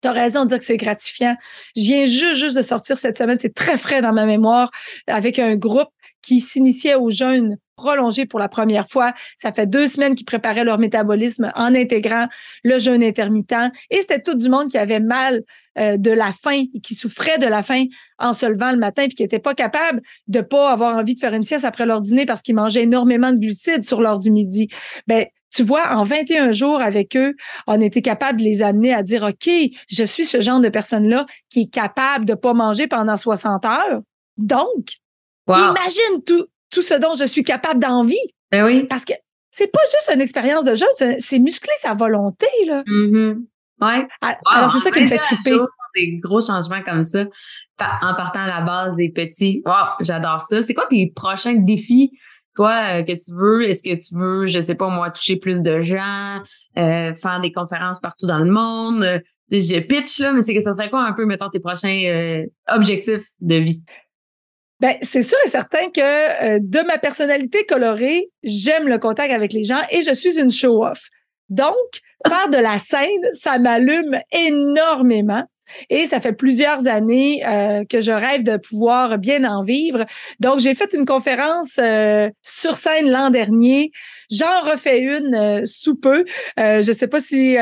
[0.02, 1.36] tu as raison de dire que c'est gratifiant.
[1.76, 4.70] Je viens juste, juste de sortir cette semaine, c'est très frais dans ma mémoire,
[5.06, 5.88] avec un groupe
[6.20, 9.12] qui s'initiait au jeûne prolongé pour la première fois.
[9.38, 12.28] Ça fait deux semaines qu'ils préparaient leur métabolisme en intégrant
[12.62, 13.72] le jeûne intermittent.
[13.90, 15.42] Et c'était tout du monde qui avait mal
[15.78, 17.86] euh, de la faim et qui souffrait de la faim
[18.18, 21.20] en se levant le matin puis qui n'était pas capable de pas avoir envie de
[21.20, 24.30] faire une sieste après leur dîner parce qu'ils mangeaient énormément de glucides sur l'heure du
[24.30, 24.68] midi.
[25.06, 27.34] Ben, tu vois, en 21 jours avec eux,
[27.66, 29.50] on était capable de les amener à dire, OK,
[29.88, 34.00] je suis ce genre de personne-là qui est capable de pas manger pendant 60 heures.
[34.38, 34.88] Donc,
[35.48, 38.16] imagine tout, tout ce dont je suis capable d'envie.
[38.50, 38.86] Ben oui.
[38.88, 39.12] Parce que
[39.50, 40.86] c'est pas juste une expérience de jeu,
[41.18, 42.82] c'est muscler sa volonté, là.
[42.84, 43.44] Mm-hmm.
[43.82, 44.06] Ouais.
[44.20, 45.58] Ah, alors, c'est ça qui me fait triper.
[45.94, 47.24] Des gros changements comme ça,
[47.78, 49.62] en partant à la base des petits.
[49.66, 50.62] Wow, j'adore ça.
[50.62, 52.12] C'est quoi tes prochains défis,
[52.54, 53.68] toi, euh, que tu veux?
[53.68, 56.40] Est-ce que tu veux, je sais pas moi, toucher plus de gens,
[56.78, 59.02] euh, faire des conférences partout dans le monde?
[59.02, 59.18] Euh,
[59.50, 63.28] je pitch, là, mais c'est que ça serait quoi un peu, mettons, tes prochains objectifs
[63.40, 63.82] de vie?
[64.82, 69.52] Ben, c'est sûr et certain que euh, de ma personnalité colorée, j'aime le contact avec
[69.52, 71.08] les gens et je suis une show-off.
[71.52, 71.74] Donc,
[72.26, 75.44] faire de la scène, ça m'allume énormément.
[75.90, 80.04] Et ça fait plusieurs années euh, que je rêve de pouvoir bien en vivre.
[80.40, 83.90] Donc, j'ai fait une conférence euh, sur scène l'an dernier.
[84.30, 86.24] J'en refais une sous peu.
[86.56, 87.56] je ne sais pas si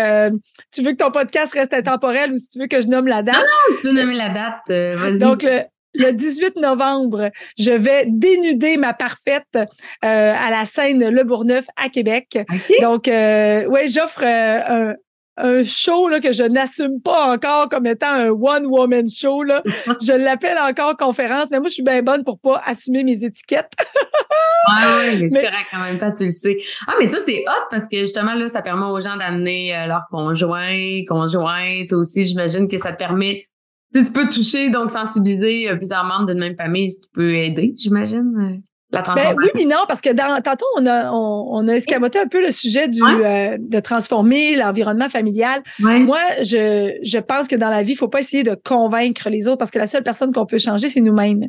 [0.72, 3.22] tu veux que ton podcast reste intemporel ou si tu veux que je nomme la
[3.22, 3.35] date.
[3.35, 4.98] Non, non, tu peux nommer la date.
[4.98, 5.18] vas-y.
[5.18, 5.62] Donc, le,
[5.94, 9.59] le 18 novembre, je vais dénuder ma parfaite euh,
[10.03, 12.38] à la scène Le Bourgneuf à Québec.
[12.80, 14.95] Donc, euh, ouais, j'offre euh,
[15.36, 19.43] un, show là, que je n'assume pas encore comme étant un one-woman show.
[19.43, 19.62] Là.
[20.01, 23.72] je l'appelle encore conférence, mais moi, je suis bien bonne pour pas assumer mes étiquettes.
[24.68, 26.59] ouais, mais c'est correct en même temps, tu le sais.
[26.86, 30.07] Ah, mais ça, c'est hot parce que justement, là, ça permet aux gens d'amener leur
[30.11, 32.26] conjoint, conjointe aussi.
[32.26, 33.49] J'imagine que ça te permet
[33.95, 37.74] tu peux toucher, donc sensibiliser euh, plusieurs membres d'une même famille, ce qui peut aider,
[37.76, 38.32] j'imagine.
[38.38, 38.57] Euh,
[38.93, 42.26] la ben, oui, mais non, parce que dans, tantôt, on a, on, a escamoté un
[42.26, 45.62] peu le sujet du, euh, de transformer l'environnement familial.
[45.78, 49.47] Moi, je, je pense que dans la vie, il faut pas essayer de convaincre les
[49.47, 51.45] autres parce que la seule personne qu'on peut changer, c'est nous-mêmes.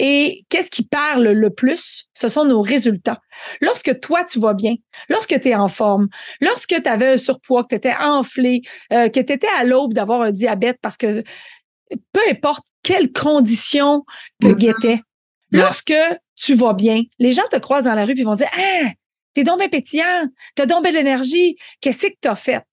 [0.00, 2.06] Et qu'est-ce qui parle le plus?
[2.12, 3.20] Ce sont nos résultats.
[3.60, 4.74] Lorsque toi, tu vas bien,
[5.08, 6.08] lorsque tu es en forme,
[6.40, 10.22] lorsque tu avais un surpoids, que tu étais enflé, que tu étais à l'aube d'avoir
[10.22, 11.22] un diabète parce que
[12.12, 14.04] peu importe quelles conditions
[14.40, 14.54] te mm-hmm.
[14.54, 15.00] guettaient,
[15.50, 15.94] lorsque
[16.36, 18.90] tu vas bien, les gens te croisent dans la rue et vont dire Ah,
[19.34, 22.64] t'es donc bien pétillant, t'as donc belle énergie, qu'est-ce que t'as fait?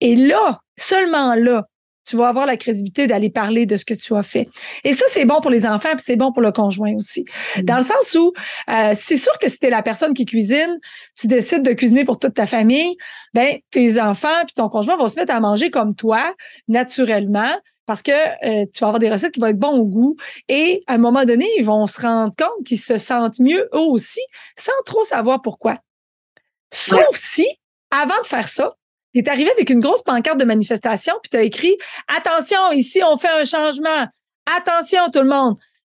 [0.00, 1.66] Et là, seulement là,
[2.06, 4.48] tu vas avoir la crédibilité d'aller parler de ce que tu as fait.
[4.82, 7.24] Et ça, c'est bon pour les enfants, puis c'est bon pour le conjoint aussi.
[7.24, 7.64] Mm-hmm.
[7.64, 8.32] Dans le sens où,
[8.68, 10.78] euh, c'est sûr que si tu es la personne qui cuisine,
[11.14, 12.96] tu décides de cuisiner pour toute ta famille,
[13.34, 16.34] ben tes enfants puis ton conjoint vont se mettre à manger comme toi,
[16.66, 17.54] naturellement,
[17.90, 20.16] parce que euh, tu vas avoir des recettes qui vont être bonnes au goût
[20.46, 23.80] et à un moment donné, ils vont se rendre compte qu'ils se sentent mieux eux
[23.80, 24.20] aussi
[24.56, 25.78] sans trop savoir pourquoi.
[26.72, 27.48] Sauf si,
[27.90, 28.76] avant de faire ça,
[29.12, 31.76] tu es arrivé avec une grosse pancarte de manifestation puis tu as écrit
[32.06, 34.06] Attention, ici, on fait un changement.
[34.46, 35.56] Attention, tout le monde.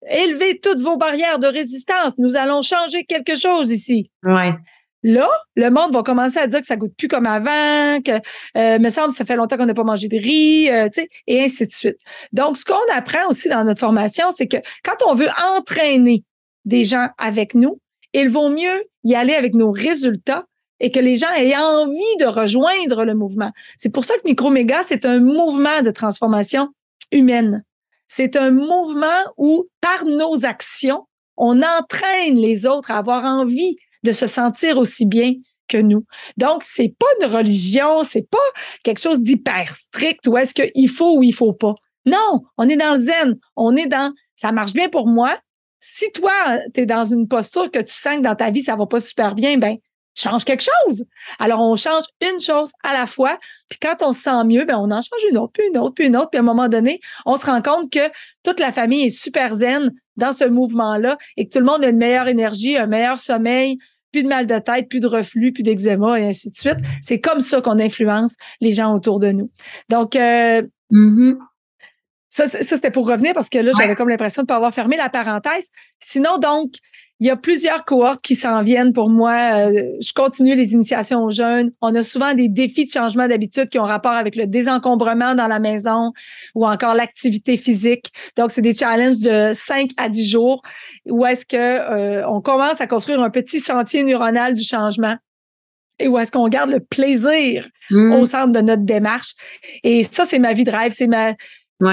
[0.09, 2.17] Élevez toutes vos barrières de résistance.
[2.17, 4.09] Nous allons changer quelque chose ici.
[4.23, 4.55] Ouais.
[5.03, 8.11] Là, le monde va commencer à dire que ça goûte plus comme avant, que
[8.57, 10.87] euh, me semble ça fait longtemps qu'on n'a pas mangé de riz, euh,
[11.27, 11.97] et ainsi de suite.
[12.31, 16.23] Donc, ce qu'on apprend aussi dans notre formation, c'est que quand on veut entraîner
[16.63, 17.79] des gens avec nous,
[18.13, 20.45] il vaut mieux y aller avec nos résultats
[20.79, 23.51] et que les gens aient envie de rejoindre le mouvement.
[23.77, 26.69] C'est pour ça que Microméga, c'est un mouvement de transformation
[27.11, 27.63] humaine.
[28.07, 34.11] C'est un mouvement où, par nos actions, on entraîne les autres à avoir envie de
[34.11, 35.33] se sentir aussi bien
[35.67, 36.05] que nous.
[36.37, 38.37] Donc, c'est pas une religion, c'est pas
[38.83, 41.73] quelque chose d'hyper strict où est-ce qu'il faut ou il faut pas.
[42.05, 45.37] Non, on est dans le zen, on est dans ça marche bien pour moi.
[45.79, 46.31] Si toi,
[46.73, 48.99] tu es dans une posture que tu sens que dans ta vie, ça va pas
[48.99, 49.77] super bien, ben
[50.15, 51.05] change quelque chose.
[51.39, 53.39] Alors, on change une chose à la fois,
[53.69, 55.93] puis quand on se sent mieux, ben on en change une autre, puis une autre,
[55.95, 58.11] puis une autre, puis à un moment donné, on se rend compte que
[58.43, 61.89] toute la famille est super zen dans ce mouvement-là et que tout le monde a
[61.89, 63.77] une meilleure énergie, un meilleur sommeil,
[64.14, 66.78] plus de mal de tête, plus de reflux, plus d'eczéma et ainsi de suite.
[67.01, 69.51] C'est comme ça qu'on influence les gens autour de nous.
[69.89, 70.61] Donc, euh,
[70.91, 71.36] mm-hmm.
[72.34, 74.97] Ça, c'était pour revenir parce que là, j'avais comme l'impression de ne pas avoir fermé
[74.97, 75.67] la parenthèse.
[75.99, 76.71] Sinon, donc,
[77.19, 79.69] il y a plusieurs cohortes qui s'en viennent pour moi.
[79.69, 81.71] Euh, je continue les initiations aux jeunes.
[81.79, 85.45] On a souvent des défis de changement d'habitude qui ont rapport avec le désencombrement dans
[85.45, 86.11] la maison
[86.55, 88.11] ou encore l'activité physique.
[88.36, 90.63] Donc, c'est des challenges de 5 à 10 jours
[91.05, 95.17] où est-ce que euh, on commence à construire un petit sentier neuronal du changement
[95.99, 98.13] et où est-ce qu'on garde le plaisir mmh.
[98.13, 99.36] au centre de notre démarche.
[99.84, 100.93] Et ça, c'est ma vie de rêve.
[100.95, 101.36] C'est ma,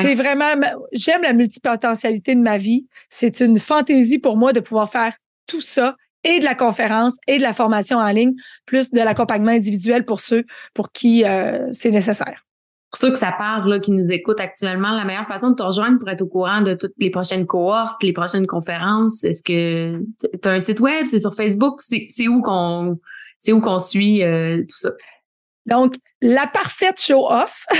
[0.02, 0.54] c'est vraiment,
[0.92, 2.86] j'aime la multipotentialité de ma vie.
[3.08, 5.16] C'est une fantaisie pour moi de pouvoir faire
[5.46, 8.34] tout ça et de la conférence et de la formation en ligne,
[8.66, 12.44] plus de l'accompagnement individuel pour ceux pour qui euh, c'est nécessaire.
[12.90, 15.62] Pour ceux que ça parle, là, qui nous écoutent actuellement, la meilleure façon de te
[15.62, 20.00] rejoindre pour être au courant de toutes les prochaines cohortes, les prochaines conférences, est-ce que
[20.20, 22.98] tu as un site web, c'est sur Facebook, c'est où qu'on
[23.38, 24.90] c'est où qu'on suit euh, tout ça?
[25.66, 27.64] Donc, la parfaite show-off.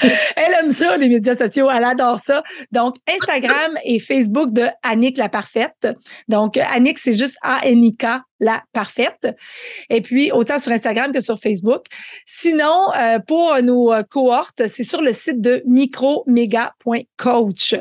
[0.36, 2.42] elle aime ça, les médias sociaux, elle adore ça.
[2.72, 5.88] Donc, Instagram et Facebook de Annick la parfaite.
[6.28, 8.06] Donc, Annick, c'est juste A-N-I-K,
[8.40, 9.28] la parfaite.
[9.90, 11.84] Et puis, autant sur Instagram que sur Facebook.
[12.26, 17.74] Sinon, euh, pour nos cohortes, c'est sur le site de microméga.coach.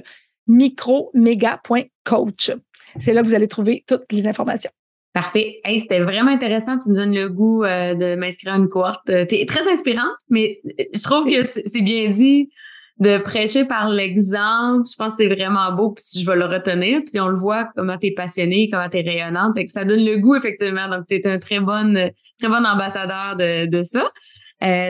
[0.48, 2.52] Microméga.coach.
[3.00, 4.72] C'est là que vous allez trouver toutes les informations.
[5.18, 5.62] Parfait.
[5.64, 6.78] Hey, c'était vraiment intéressant.
[6.78, 9.10] Tu me donnes le goût euh, de m'inscrire à une cohorte.
[9.10, 12.52] Euh, tu es très inspirante, mais euh, je trouve que c'est bien dit
[13.00, 14.84] de prêcher par l'exemple.
[14.88, 17.02] Je pense que c'est vraiment beau, puis je vais le retenir.
[17.04, 19.58] Puis on le voit comment tu es passionnée, comment tu es rayonnante.
[19.70, 20.88] Ça donne le goût, effectivement.
[20.88, 21.96] Donc, tu es un très bon,
[22.40, 24.12] très ambassadeur de, ça.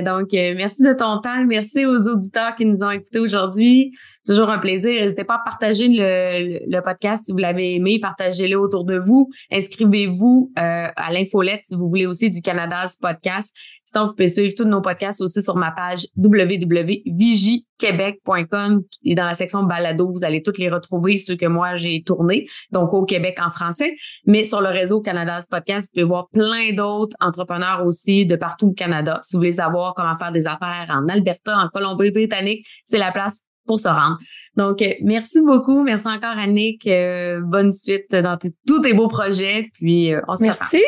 [0.01, 1.45] Donc, merci de ton temps.
[1.45, 3.93] Merci aux auditeurs qui nous ont écoutés aujourd'hui.
[4.27, 5.01] Toujours un plaisir.
[5.01, 7.97] N'hésitez pas à partager le, le, podcast si vous l'avez aimé.
[8.01, 9.29] Partagez-le autour de vous.
[9.51, 13.55] Inscrivez-vous euh, à l'infolette si vous voulez aussi du Canada's podcast.
[13.85, 19.33] Sinon, vous pouvez suivre tous nos podcasts aussi sur ma page www.vigiquebec.com et dans la
[19.33, 23.37] section balado, vous allez toutes les retrouver, ceux que moi j'ai tournés, donc au Québec
[23.41, 23.95] en français.
[24.25, 28.67] Mais sur le réseau Canada's Podcast, vous pouvez voir plein d'autres entrepreneurs aussi de partout
[28.67, 29.21] au Canada.
[29.23, 33.46] Si vous voulez savoir comment faire des affaires en Alberta, en Colombie-Britannique, c'est la place
[33.67, 34.17] pour se rendre.
[34.55, 35.83] Donc, euh, merci beaucoup.
[35.83, 36.87] Merci encore, Annick.
[36.87, 38.37] Euh, bonne suite dans
[38.67, 39.69] tous tes beaux projets.
[39.73, 40.83] Puis, euh, on se Merci.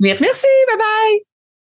[0.00, 0.22] Merci.
[0.22, 0.46] Merci.
[0.68, 1.27] Bye bye.